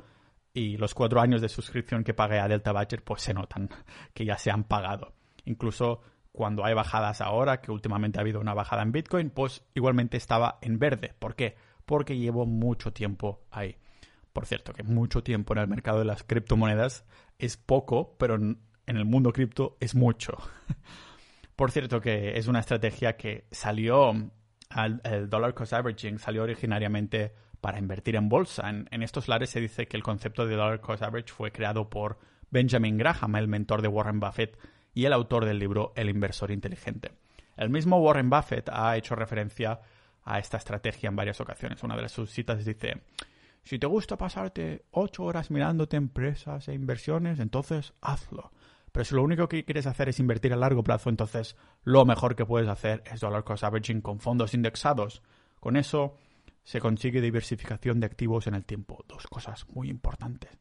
y 0.54 0.78
los 0.78 0.94
cuatro 0.94 1.20
años 1.20 1.42
de 1.42 1.50
suscripción 1.50 2.04
que 2.04 2.14
pagué 2.14 2.40
a 2.40 2.48
Delta 2.48 2.72
Badger 2.72 3.04
pues 3.04 3.22
se 3.22 3.34
notan 3.34 3.70
que 4.14 4.26
ya 4.26 4.38
se 4.38 4.52
han 4.52 4.64
pagado. 4.64 5.17
Incluso 5.48 6.02
cuando 6.32 6.64
hay 6.64 6.74
bajadas 6.74 7.22
ahora, 7.22 7.62
que 7.62 7.72
últimamente 7.72 8.20
ha 8.20 8.22
habido 8.22 8.40
una 8.40 8.54
bajada 8.54 8.84
en 8.84 8.92
Bitcoin, 8.92 9.32
pues 9.32 9.64
igualmente 9.74 10.18
estaba 10.18 10.60
en 10.62 10.78
verde. 10.78 11.14
¿Por 11.18 11.36
qué? 11.36 11.56
Porque 11.86 12.18
llevo 12.18 12.46
mucho 12.46 12.94
tiempo 12.94 13.42
ahí. 13.50 13.78
Por 14.34 14.46
cierto, 14.46 14.74
que 14.74 14.84
mucho 14.84 15.24
tiempo 15.24 15.54
en 15.54 15.60
el 15.60 15.68
mercado 15.68 16.00
de 16.00 16.06
las 16.06 16.24
criptomonedas 16.24 17.06
es 17.40 17.58
poco, 17.58 18.16
pero 18.20 18.36
en 18.36 18.60
el 18.86 19.06
mundo 19.06 19.34
cripto 19.34 19.78
es 19.80 19.96
mucho. 19.96 20.38
Por 21.56 21.72
cierto, 21.72 22.02
que 22.02 22.38
es 22.38 22.48
una 22.48 22.60
estrategia 22.60 23.18
que 23.18 23.48
salió, 23.50 24.14
al, 24.70 25.02
dollar 25.28 25.56
cost 25.56 25.74
averaging 25.74 26.20
salió 26.20 26.44
originariamente 26.44 27.34
para 27.62 27.80
invertir 27.80 28.16
en 28.16 28.30
bolsa. 28.30 28.70
En, 28.70 28.88
en, 28.92 29.02
estos 29.02 29.28
lares 29.28 29.50
se 29.50 29.60
dice 29.60 29.88
que 29.88 29.98
el 29.98 30.04
concepto 30.04 30.46
de 30.46 30.56
dollar 30.56 30.82
cost 30.82 31.02
average 31.02 31.34
fue 31.34 31.52
creado 31.52 31.90
por 31.90 32.20
Benjamin 32.52 33.00
Graham, 33.00 33.38
el 33.38 33.48
mentor 33.48 33.82
de 33.82 33.88
Warren 33.88 34.20
Buffett 34.20 34.56
y 34.98 35.06
el 35.06 35.14
autor 35.14 35.46
del 35.46 35.60
libro 35.60 35.94
El 35.96 36.10
inversor 36.10 36.50
inteligente. 36.50 37.12
El 37.56 37.70
mismo 37.70 38.00
Warren 38.00 38.32
Buffett 38.32 38.68
ha 38.70 38.98
hecho 38.98 39.14
referencia 39.14 39.80
a 40.24 40.40
esta 40.40 40.58
estrategia 40.58 41.08
en 41.08 41.16
varias 41.16 41.40
ocasiones. 41.40 41.84
Una 41.84 41.96
de 41.96 42.10
sus 42.10 42.32
citas 42.32 42.66
dice, 42.66 43.04
si 43.62 43.78
te 43.78 43.86
gusta 43.86 44.18
pasarte 44.18 44.86
ocho 44.90 45.26
horas 45.26 45.52
mirándote 45.52 45.98
empresas 45.98 46.68
e 46.68 46.74
inversiones, 46.74 47.40
entonces 47.40 47.94
hazlo. 48.02 48.52
Pero 48.92 49.06
si 49.06 49.14
lo 49.14 49.22
único 49.22 49.48
que 49.48 49.64
quieres 49.64 49.86
hacer 49.86 50.10
es 50.10 50.20
invertir 50.20 50.52
a 50.52 50.56
largo 50.56 50.84
plazo, 50.84 51.12
entonces 51.12 51.56
lo 51.84 52.04
mejor 52.04 52.36
que 52.36 52.48
puedes 52.48 52.68
hacer 52.68 53.04
es 53.06 53.20
dollar 53.20 53.44
cost 53.44 53.66
averaging 53.66 54.02
con 54.02 54.20
fondos 54.20 54.56
indexados. 54.56 55.22
Con 55.60 55.78
eso 55.78 56.18
se 56.64 56.80
consigue 56.80 57.22
diversificación 57.22 58.00
de 58.00 58.08
activos 58.08 58.48
en 58.48 58.56
el 58.56 58.66
tiempo. 58.66 59.06
Dos 59.08 59.28
cosas 59.28 59.68
muy 59.70 59.92
importantes. 59.92 60.58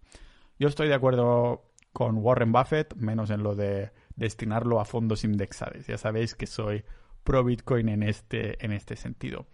Yo 0.59 0.69
estoy 0.69 0.89
de 0.89 0.95
acuerdo 0.95 1.71
con 1.95 2.19
Warren 2.19 2.53
Buffett, 2.53 2.95
menos 2.97 3.31
en 3.31 3.43
lo 3.43 3.55
de 3.55 3.93
destinarlo 4.17 4.81
a 4.81 4.85
fondos 4.85 5.25
indexados. 5.25 5.87
Ya 5.87 5.99
sabéis 5.99 6.35
que 6.35 6.47
soy 6.47 6.85
pro 7.23 7.45
Bitcoin 7.45 7.89
en 7.89 8.03
este, 8.03 8.65
en 8.65 8.73
este 8.73 8.97
sentido. 8.97 9.47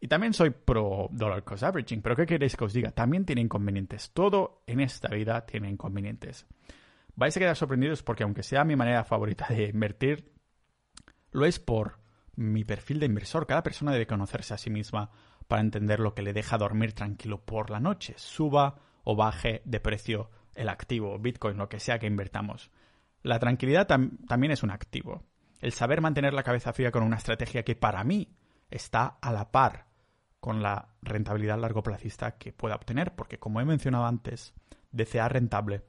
Y 0.00 0.08
también 0.08 0.32
soy 0.32 0.50
pro 0.50 1.08
dollar 1.10 1.44
cost 1.44 1.62
averaging, 1.62 2.00
pero 2.00 2.16
¿qué 2.16 2.24
queréis 2.24 2.56
que 2.56 2.64
os 2.64 2.72
diga? 2.72 2.90
También 2.92 3.26
tiene 3.26 3.42
inconvenientes. 3.42 4.10
Todo 4.12 4.62
en 4.66 4.80
esta 4.80 5.08
vida 5.08 5.44
tiene 5.44 5.68
inconvenientes. 5.68 6.46
Vais 7.16 7.36
a 7.36 7.40
quedar 7.40 7.56
sorprendidos 7.56 8.02
porque 8.02 8.22
aunque 8.22 8.42
sea 8.42 8.64
mi 8.64 8.76
manera 8.76 9.04
favorita 9.04 9.46
de 9.48 9.64
invertir, 9.64 10.32
lo 11.32 11.44
es 11.44 11.58
por 11.58 11.98
mi 12.34 12.64
perfil 12.64 13.00
de 13.00 13.06
inversor. 13.06 13.46
Cada 13.46 13.62
persona 13.62 13.92
debe 13.92 14.06
conocerse 14.06 14.54
a 14.54 14.58
sí 14.58 14.70
misma 14.70 15.10
para 15.46 15.60
entender 15.60 16.00
lo 16.00 16.14
que 16.14 16.22
le 16.22 16.32
deja 16.32 16.56
dormir 16.56 16.94
tranquilo 16.94 17.44
por 17.44 17.70
la 17.70 17.80
noche, 17.80 18.14
suba 18.16 18.76
o 19.04 19.16
baje 19.16 19.62
de 19.64 19.80
precio 19.80 20.30
el 20.54 20.68
activo, 20.68 21.18
Bitcoin, 21.18 21.58
lo 21.58 21.68
que 21.68 21.80
sea 21.80 21.98
que 21.98 22.06
invertamos. 22.06 22.70
La 23.22 23.38
tranquilidad 23.38 23.86
también 23.86 24.52
es 24.52 24.62
un 24.62 24.70
activo. 24.70 25.24
El 25.60 25.72
saber 25.72 26.00
mantener 26.00 26.32
la 26.32 26.42
cabeza 26.42 26.72
fría 26.72 26.90
con 26.90 27.02
una 27.02 27.16
estrategia 27.16 27.64
que 27.64 27.76
para 27.76 28.02
mí 28.04 28.34
está 28.70 29.18
a 29.20 29.32
la 29.32 29.50
par 29.50 29.86
con 30.40 30.62
la 30.62 30.88
rentabilidad 31.02 31.58
largo 31.58 31.82
plazista 31.82 32.38
que 32.38 32.52
pueda 32.52 32.76
obtener, 32.76 33.14
porque 33.14 33.38
como 33.38 33.60
he 33.60 33.64
mencionado 33.64 34.06
antes, 34.06 34.54
DCA 34.90 35.28
rentable, 35.28 35.82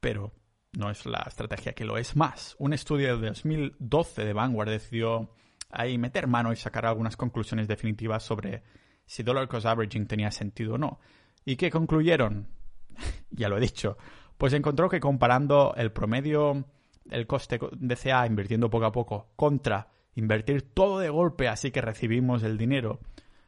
pero 0.00 0.32
no 0.72 0.90
es 0.90 1.06
la 1.06 1.24
estrategia 1.26 1.72
que 1.72 1.84
lo 1.84 1.98
es 1.98 2.14
más. 2.14 2.54
Un 2.58 2.72
estudio 2.72 3.18
de 3.18 3.28
2012 3.28 4.24
de 4.24 4.32
Vanguard 4.32 4.70
decidió 4.70 5.30
ahí 5.70 5.98
meter 5.98 6.28
mano 6.28 6.52
y 6.52 6.56
sacar 6.56 6.86
algunas 6.86 7.16
conclusiones 7.16 7.66
definitivas 7.66 8.22
sobre 8.22 8.62
si 9.06 9.22
dollar 9.22 9.48
cost 9.48 9.66
averaging 9.66 10.06
tenía 10.06 10.30
sentido 10.30 10.74
o 10.74 10.78
no. 10.78 11.00
¿Y 11.44 11.56
qué 11.56 11.70
concluyeron? 11.70 12.48
ya 13.30 13.48
lo 13.48 13.58
he 13.58 13.60
dicho. 13.60 13.98
Pues 14.38 14.52
encontró 14.52 14.88
que 14.88 15.00
comparando 15.00 15.74
el 15.76 15.92
promedio, 15.92 16.64
el 17.10 17.26
coste 17.26 17.58
DCA 17.72 18.26
invirtiendo 18.26 18.70
poco 18.70 18.86
a 18.86 18.92
poco 18.92 19.28
contra 19.36 19.88
invertir 20.14 20.62
todo 20.62 20.98
de 20.98 21.08
golpe 21.08 21.48
así 21.48 21.70
que 21.70 21.80
recibimos 21.80 22.42
el 22.42 22.58
dinero, 22.58 23.00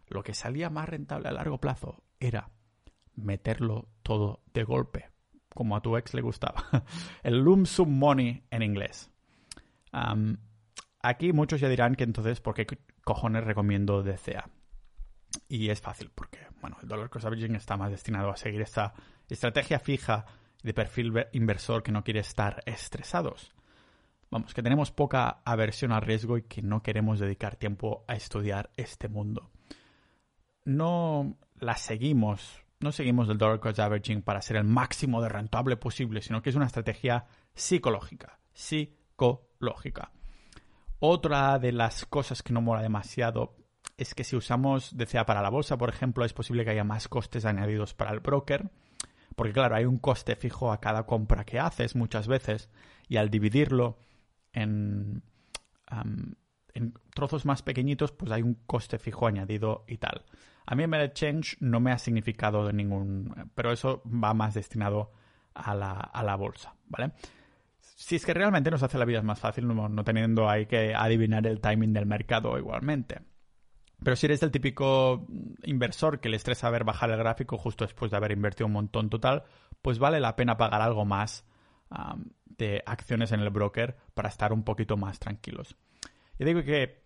lo 0.09 0.23
que 0.23 0.35
salía 0.35 0.71
más 0.71 0.89
rentable 0.89 1.29
a 1.29 1.33
largo 1.33 1.59
plazo 1.59 2.03
era 2.21 2.51
meterlo 3.15 3.89
todo 4.03 4.43
de 4.53 4.65
golpe, 4.65 5.11
como 5.55 5.77
a 5.77 5.81
tu 5.81 5.97
ex 5.97 6.15
le 6.15 6.23
gustaba. 6.23 6.65
El 7.23 7.39
lump 7.39 7.67
sum 7.67 7.99
money 7.99 8.45
en 8.51 8.63
inglés. 8.63 9.11
aquí 11.03 11.33
muchos 11.33 11.61
ya 11.61 11.69
dirán 11.69 11.95
que 11.95 12.05
entonces, 12.05 12.41
¿por 12.41 12.55
qué 12.55 12.67
cojones 13.03 13.45
recomiendo 13.45 14.03
DCA? 14.03 14.49
Y 15.49 15.71
es 15.71 15.81
fácil, 15.81 16.11
porque 16.15 16.39
bueno, 16.61 16.77
el 16.83 16.89
dollar 16.89 17.11
cost 17.11 17.27
averaging 17.27 17.57
está 17.57 17.77
más 17.77 17.91
destinado 17.91 18.31
a 18.31 18.37
seguir 18.37 18.63
esta 18.63 18.95
estrategia 19.29 19.79
fija 19.79 20.25
de 20.67 20.75
perfil 20.75 21.27
inversor 21.33 21.83
que 21.83 21.93
no 21.93 22.05
quiere 22.05 22.21
estar 22.21 22.63
estresados. 22.67 23.55
Vamos, 24.31 24.53
que 24.53 24.63
tenemos 24.63 24.91
poca 24.91 25.41
aversión 25.45 25.93
al 25.93 26.03
riesgo 26.03 26.37
y 26.37 26.43
que 26.43 26.61
no 26.61 26.83
queremos 26.83 27.19
dedicar 27.19 27.57
tiempo 27.57 28.05
a 28.07 28.17
estudiar 28.17 28.71
este 28.77 29.09
mundo 29.09 29.51
no 30.67 31.39
la 31.59 31.77
seguimos, 31.77 32.63
no 32.81 32.93
seguimos 32.93 33.31
el 33.31 33.39
dollar 33.39 33.61
cost 33.61 33.79
averaging 33.79 34.21
para 34.21 34.43
ser 34.43 34.57
el 34.57 34.65
máximo 34.65 35.23
de 35.23 35.31
rentable 35.31 35.79
posible, 35.79 36.21
sino 36.21 36.43
que 36.43 36.51
es 36.51 36.57
una 36.57 36.67
estrategia 36.67 37.25
psicológica, 37.55 38.39
psicológica. 38.53 40.13
Otra 40.99 41.59
de 41.59 41.73
las 41.73 42.05
cosas 42.05 42.43
que 42.43 42.53
no 42.53 42.61
mola 42.61 42.83
demasiado 42.83 43.57
es 43.97 44.15
que 44.15 44.25
si 44.25 44.37
usamos 44.37 44.97
DCA 44.97 45.25
para 45.25 45.41
la 45.41 45.49
bolsa, 45.49 45.79
por 45.79 45.89
ejemplo, 45.89 46.25
es 46.25 46.35
posible 46.35 46.65
que 46.65 46.71
haya 46.71 46.85
más 46.85 47.09
costes 47.09 47.47
añadidos 47.47 47.95
para 47.95 48.13
el 48.13 48.21
broker, 48.21 48.71
porque 49.37 49.53
claro, 49.53 49.77
hay 49.77 49.85
un 49.85 49.99
coste 49.99 50.35
fijo 50.35 50.73
a 50.73 50.81
cada 50.81 51.07
compra 51.07 51.45
que 51.45 51.61
haces 51.61 51.95
muchas 51.95 52.27
veces 52.27 52.69
y 53.09 53.19
al 53.19 53.31
dividirlo 53.31 53.99
en, 54.53 55.23
en 56.75 56.95
trozos 57.15 57.47
más 57.47 57.63
pequeñitos, 57.63 58.13
pues 58.13 58.33
hay 58.33 58.43
un 58.43 58.55
coste 58.67 58.99
fijo 58.99 59.27
añadido 59.27 59.85
y 59.87 59.99
tal. 59.99 60.25
A 60.67 60.75
mí 60.75 60.83
el 60.83 60.95
Exchange 60.95 61.57
no 61.61 61.79
me 61.79 61.93
ha 61.93 61.99
significado 61.99 62.73
ningún, 62.73 63.51
pero 63.55 63.71
eso 63.71 64.03
va 64.05 64.35
más 64.35 64.55
destinado 64.55 65.13
a 65.55 65.75
la, 65.75 65.93
a 65.93 66.23
la 66.25 66.35
bolsa, 66.35 66.75
¿vale? 66.89 67.13
Si 67.79 68.17
es 68.17 68.27
que 68.27 68.35
realmente 68.35 68.71
nos 68.71 68.83
hace 68.83 68.99
la 68.99 69.05
vida 69.05 69.23
más 69.23 69.41
fácil, 69.41 69.67
no, 69.69 70.05
teniendo 70.05 70.51
ahí 70.51 70.67
que 70.67 70.95
adivinar 70.95 71.47
el 71.47 71.61
timing 71.61 71.93
del 71.93 72.05
mercado 72.05 72.59
igualmente. 72.59 73.21
Pero 74.03 74.17
si 74.17 74.27
eres 74.27 74.43
el 74.43 74.51
típico 74.51 75.27
inversor 75.65 76.21
que 76.21 76.29
le 76.29 76.37
estresa 76.37 76.71
ver 76.71 76.85
bajar 76.85 77.11
el 77.11 77.19
gráfico 77.19 77.57
justo 77.57 77.85
después 77.85 78.11
de 78.11 78.17
haber 78.17 78.33
invertido 78.33 78.67
un 78.67 78.73
montón 78.73 79.09
total, 79.11 79.45
pues 79.83 79.99
vale 79.99 80.21
la 80.21 80.37
pena 80.37 80.57
pagar 80.57 80.83
algo 80.83 81.05
más 81.05 81.45
de 82.45 82.83
acciones 82.85 83.33
en 83.33 83.41
el 83.41 83.51
broker 83.51 83.97
para 84.15 84.29
estar 84.29 84.53
un 84.53 84.65
poquito 84.65 84.97
más 84.97 85.19
tranquilos. 85.19 85.77
Yo 86.39 86.47
digo 86.47 86.63
que 86.63 87.05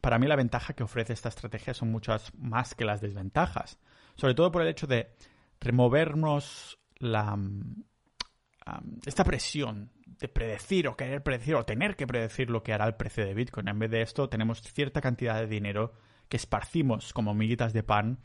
para 0.00 0.18
mí 0.18 0.26
la 0.26 0.36
ventaja 0.36 0.74
que 0.74 0.82
ofrece 0.82 1.12
esta 1.12 1.28
estrategia 1.28 1.74
son 1.74 1.90
muchas 1.90 2.32
más 2.34 2.74
que 2.74 2.84
las 2.84 3.00
desventajas. 3.00 3.78
Sobre 4.16 4.34
todo 4.34 4.50
por 4.50 4.62
el 4.62 4.68
hecho 4.68 4.86
de 4.86 5.14
removernos 5.60 6.78
la, 6.98 7.38
esta 9.06 9.24
presión 9.24 9.92
de 10.06 10.28
predecir 10.28 10.88
o 10.88 10.96
querer 10.96 11.22
predecir 11.22 11.54
o 11.56 11.64
tener 11.64 11.96
que 11.96 12.06
predecir 12.06 12.50
lo 12.50 12.62
que 12.62 12.72
hará 12.72 12.86
el 12.86 12.94
precio 12.94 13.24
de 13.24 13.34
Bitcoin. 13.34 13.68
En 13.68 13.78
vez 13.78 13.90
de 13.90 14.02
esto 14.02 14.28
tenemos 14.28 14.62
cierta 14.62 15.00
cantidad 15.00 15.40
de 15.40 15.46
dinero 15.46 15.92
que 16.32 16.38
esparcimos 16.38 17.12
como 17.12 17.34
miguitas 17.34 17.74
de 17.74 17.82
pan, 17.82 18.18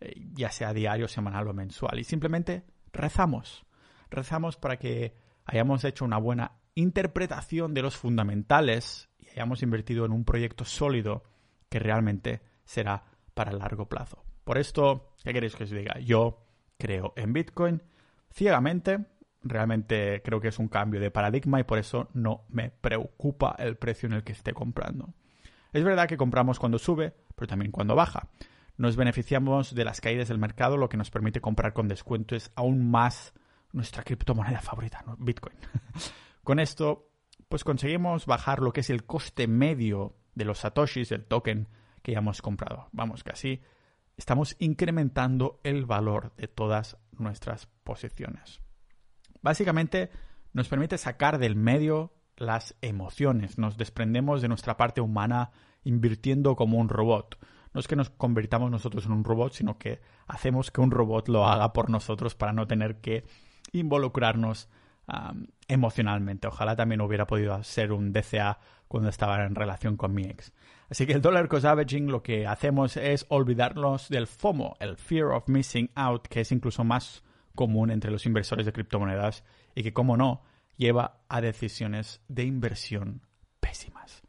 eh, 0.00 0.28
ya 0.34 0.50
sea 0.50 0.74
diario, 0.74 1.08
semanal 1.08 1.48
o 1.48 1.54
mensual. 1.54 1.98
Y 1.98 2.04
simplemente 2.04 2.64
rezamos. 2.92 3.64
Rezamos 4.10 4.58
para 4.58 4.76
que 4.76 5.14
hayamos 5.46 5.84
hecho 5.84 6.04
una 6.04 6.18
buena 6.18 6.52
interpretación 6.74 7.72
de 7.72 7.80
los 7.80 7.96
fundamentales 7.96 9.10
hayamos 9.32 9.62
invertido 9.62 10.04
en 10.04 10.12
un 10.12 10.24
proyecto 10.24 10.64
sólido 10.64 11.22
que 11.68 11.78
realmente 11.78 12.42
será 12.64 13.04
para 13.34 13.52
largo 13.52 13.88
plazo. 13.88 14.24
Por 14.44 14.58
esto, 14.58 15.14
¿qué 15.22 15.32
queréis 15.32 15.56
que 15.56 15.64
os 15.64 15.70
diga? 15.70 15.98
Yo 16.00 16.46
creo 16.78 17.12
en 17.16 17.32
Bitcoin 17.32 17.82
ciegamente. 18.30 19.06
Realmente 19.42 20.20
creo 20.22 20.40
que 20.40 20.48
es 20.48 20.58
un 20.58 20.68
cambio 20.68 21.00
de 21.00 21.10
paradigma 21.10 21.60
y 21.60 21.64
por 21.64 21.78
eso 21.78 22.08
no 22.12 22.44
me 22.48 22.70
preocupa 22.70 23.56
el 23.58 23.76
precio 23.76 24.06
en 24.08 24.14
el 24.14 24.24
que 24.24 24.32
esté 24.32 24.52
comprando. 24.52 25.14
Es 25.72 25.84
verdad 25.84 26.08
que 26.08 26.16
compramos 26.16 26.58
cuando 26.58 26.78
sube, 26.78 27.14
pero 27.34 27.46
también 27.46 27.70
cuando 27.70 27.94
baja. 27.94 28.28
Nos 28.76 28.96
beneficiamos 28.96 29.74
de 29.74 29.84
las 29.84 30.00
caídas 30.00 30.28
del 30.28 30.38
mercado, 30.38 30.76
lo 30.76 30.88
que 30.88 30.96
nos 30.96 31.10
permite 31.10 31.40
comprar 31.40 31.72
con 31.72 31.88
descuentos 31.88 32.50
aún 32.54 32.90
más 32.90 33.34
nuestra 33.72 34.02
criptomoneda 34.02 34.60
favorita, 34.60 35.04
Bitcoin. 35.18 35.56
con 36.44 36.58
esto 36.58 37.10
pues 37.50 37.64
conseguimos 37.64 38.26
bajar 38.26 38.60
lo 38.60 38.72
que 38.72 38.80
es 38.80 38.90
el 38.90 39.04
coste 39.04 39.48
medio 39.48 40.16
de 40.36 40.44
los 40.44 40.60
satoshis 40.60 41.08
del 41.08 41.24
token 41.24 41.68
que 42.00 42.12
ya 42.12 42.18
hemos 42.18 42.42
comprado. 42.42 42.88
Vamos, 42.92 43.24
que 43.24 43.32
así 43.32 43.60
estamos 44.16 44.54
incrementando 44.60 45.60
el 45.64 45.84
valor 45.84 46.32
de 46.36 46.46
todas 46.46 46.96
nuestras 47.10 47.66
posiciones. 47.82 48.60
Básicamente 49.42 50.10
nos 50.52 50.68
permite 50.68 50.96
sacar 50.96 51.38
del 51.38 51.56
medio 51.56 52.12
las 52.40 52.74
emociones, 52.80 53.58
nos 53.58 53.76
desprendemos 53.76 54.42
de 54.42 54.48
nuestra 54.48 54.76
parte 54.76 55.00
humana 55.00 55.50
invirtiendo 55.84 56.56
como 56.56 56.78
un 56.78 56.88
robot. 56.88 57.38
No 57.72 57.80
es 57.80 57.86
que 57.86 57.96
nos 57.96 58.10
convirtamos 58.10 58.70
nosotros 58.70 59.06
en 59.06 59.12
un 59.12 59.24
robot, 59.24 59.52
sino 59.52 59.78
que 59.78 60.00
hacemos 60.26 60.70
que 60.70 60.80
un 60.80 60.90
robot 60.90 61.28
lo 61.28 61.46
haga 61.46 61.72
por 61.72 61.90
nosotros 61.90 62.34
para 62.34 62.52
no 62.52 62.66
tener 62.66 63.00
que 63.00 63.24
involucrarnos 63.72 64.68
emocionalmente. 65.66 66.46
Ojalá 66.46 66.76
también 66.76 67.00
hubiera 67.00 67.26
podido 67.26 67.62
ser 67.64 67.92
un 67.92 68.12
DCA 68.12 68.58
cuando 68.86 69.08
estaba 69.08 69.44
en 69.44 69.54
relación 69.54 69.96
con 69.96 70.14
mi 70.14 70.22
ex. 70.22 70.52
Así 70.88 71.06
que 71.06 71.12
el 71.12 71.22
dollar 71.22 71.48
cost 71.48 71.64
lo 71.64 72.22
que 72.22 72.46
hacemos 72.46 72.96
es 72.96 73.26
olvidarnos 73.28 74.08
del 74.08 74.26
FOMO, 74.26 74.76
el 74.80 74.96
fear 74.96 75.26
of 75.32 75.48
missing 75.48 75.90
out, 75.94 76.26
que 76.26 76.40
es 76.40 76.52
incluso 76.52 76.84
más 76.84 77.22
común 77.54 77.90
entre 77.90 78.10
los 78.10 78.26
inversores 78.26 78.66
de 78.66 78.72
criptomonedas 78.72 79.44
y 79.74 79.82
que, 79.82 79.92
como 79.92 80.16
no, 80.16 80.42
lleva 80.80 81.20
a 81.28 81.42
decisiones 81.42 82.22
de 82.26 82.44
inversión 82.44 83.20
pésimas. 83.60 84.22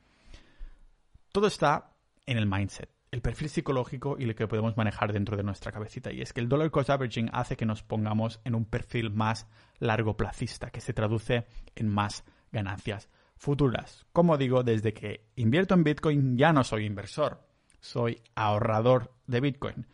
Todo 1.31 1.47
está 1.47 1.95
en 2.25 2.37
el 2.37 2.45
mindset, 2.45 2.89
el 3.09 3.21
perfil 3.21 3.47
psicológico 3.47 4.17
y 4.19 4.25
lo 4.25 4.35
que 4.35 4.49
podemos 4.49 4.75
manejar 4.75 5.13
dentro 5.13 5.37
de 5.37 5.43
nuestra 5.43 5.71
cabecita. 5.71 6.11
Y 6.11 6.21
es 6.21 6.33
que 6.33 6.41
el 6.41 6.49
dollar 6.49 6.69
cost 6.69 6.89
averaging 6.89 7.29
hace 7.31 7.55
que 7.55 7.65
nos 7.65 7.83
pongamos 7.83 8.41
en 8.43 8.55
un 8.55 8.65
perfil 8.65 9.11
más 9.11 9.47
largo 9.79 10.17
plazista, 10.17 10.71
que 10.71 10.81
se 10.81 10.93
traduce 10.93 11.47
en 11.73 11.87
más 11.87 12.25
ganancias 12.51 13.09
futuras. 13.37 14.05
Como 14.11 14.37
digo, 14.37 14.63
desde 14.63 14.93
que 14.93 15.29
invierto 15.37 15.73
en 15.73 15.85
Bitcoin 15.85 16.37
ya 16.37 16.51
no 16.51 16.65
soy 16.65 16.85
inversor, 16.85 17.47
soy 17.79 18.21
ahorrador 18.35 19.13
de 19.25 19.39
Bitcoin. 19.39 19.87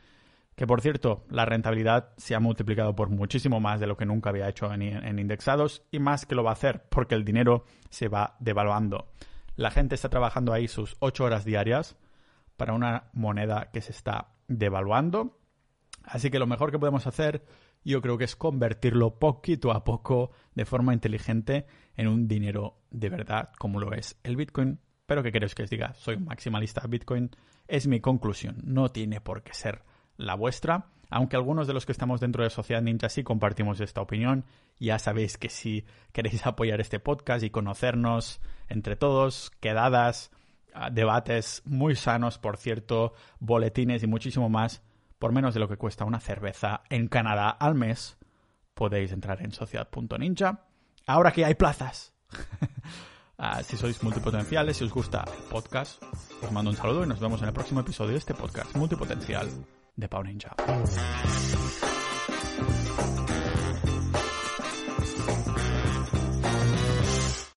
Que 0.58 0.66
por 0.66 0.82
cierto, 0.82 1.24
la 1.30 1.46
rentabilidad 1.46 2.14
se 2.18 2.34
ha 2.34 2.40
multiplicado 2.40 2.96
por 2.96 3.12
muchísimo 3.12 3.60
más 3.60 3.80
de 3.80 3.86
lo 3.86 3.96
que 3.96 4.08
nunca 4.08 4.32
había 4.32 4.50
hecho 4.50 4.74
en, 4.74 5.20
indexados 5.20 5.84
y 5.92 6.00
más 6.00 6.26
que 6.26 6.34
lo 6.34 6.44
va 6.44 6.50
a 6.50 6.54
hacer 6.54 6.82
porque 6.90 7.14
el 7.14 7.24
dinero 7.24 7.64
se 7.92 8.08
va 8.08 8.36
devaluando. 8.40 9.08
La 9.56 9.70
gente 9.70 9.94
está 9.94 10.10
trabajando 10.10 10.54
ahí 10.54 10.68
sus 10.68 10.98
8 10.98 11.26
horas 11.26 11.46
diarias 11.46 11.96
para 12.58 12.74
una 12.74 13.12
moneda 13.14 13.70
que 13.72 13.82
se 13.82 13.92
está 13.92 14.30
devaluando. 14.48 15.38
Así 16.04 16.32
que 16.32 16.40
lo 16.40 16.48
mejor 16.48 16.72
que 16.72 16.80
podemos 16.80 17.06
hacer 17.06 17.46
yo 17.84 18.02
creo 18.02 18.18
que 18.18 18.24
es 18.24 18.36
convertirlo 18.36 19.20
poquito 19.20 19.72
a 19.72 19.84
poco 19.84 20.32
de 20.56 20.66
forma 20.66 20.92
inteligente 20.92 21.68
en 21.96 22.08
un 22.08 22.28
dinero 22.28 22.80
de 22.90 23.10
verdad 23.10 23.52
como 23.60 23.80
lo 23.80 23.94
es 23.94 24.18
el 24.24 24.36
Bitcoin. 24.36 24.80
Pero 25.06 25.22
que 25.22 25.32
queréis 25.32 25.54
que 25.54 25.62
os 25.62 25.70
diga, 25.70 25.94
soy 25.94 26.16
un 26.16 26.26
maximalista 26.26 26.82
Bitcoin, 26.88 27.30
es 27.68 27.86
mi 27.86 28.00
conclusión, 28.00 28.58
no 28.64 28.90
tiene 28.90 29.22
por 29.22 29.44
qué 29.44 29.54
ser 29.54 29.84
la 30.18 30.36
vuestra. 30.36 30.88
Aunque 31.10 31.38
algunos 31.38 31.68
de 31.68 31.74
los 31.74 31.86
que 31.86 31.94
estamos 31.94 32.20
dentro 32.20 32.44
de 32.44 32.50
Sociedad 32.50 32.82
Ninja 32.82 33.08
sí 33.08 33.24
compartimos 33.24 33.80
esta 33.80 34.02
opinión, 34.02 34.44
ya 34.78 35.00
sabéis 35.00 35.38
que 35.38 35.50
si 35.50 35.86
queréis 36.12 36.46
apoyar 36.46 36.82
este 36.82 37.00
podcast 37.00 37.44
y 37.44 37.50
conocernos 37.50 38.42
entre 38.68 38.98
todos, 38.98 39.52
quedadas, 39.62 40.32
ah, 40.74 40.90
debates 40.90 41.62
muy 41.66 41.96
sanos, 41.96 42.38
por 42.38 42.58
cierto, 42.58 43.14
boletines 43.40 44.04
y 44.04 44.08
muchísimo 44.08 44.50
más, 44.50 44.84
por 45.18 45.32
menos 45.32 45.54
de 45.54 45.62
lo 45.62 45.70
que 45.70 45.78
cuesta 45.78 46.04
una 46.04 46.20
cerveza 46.20 46.82
en 46.90 47.08
Canadá 47.08 47.50
al 47.50 47.76
mes, 47.76 48.18
podéis 48.74 49.14
entrar 49.14 49.42
en 49.42 49.54
sociedad.ninja. 49.54 50.66
Ahora 51.06 51.32
que 51.32 51.46
hay 51.46 51.56
plazas. 51.56 52.14
Ah, 53.40 53.62
si 53.62 53.78
sois 53.78 54.02
multipotenciales, 54.02 54.78
si 54.78 54.84
os 54.84 54.92
gusta 54.92 55.24
el 55.28 55.44
podcast, 55.44 56.02
os 56.42 56.52
mando 56.52 56.72
un 56.72 56.76
saludo 56.76 57.04
y 57.04 57.08
nos 57.08 57.20
vemos 57.20 57.40
en 57.44 57.50
el 57.50 57.54
próximo 57.54 57.82
episodio 57.82 58.14
de 58.14 58.18
este 58.18 58.34
podcast 58.34 58.76
multipotencial 58.76 59.48
de 59.98 60.08
Pau 60.08 60.24
Ninja. 60.24 60.56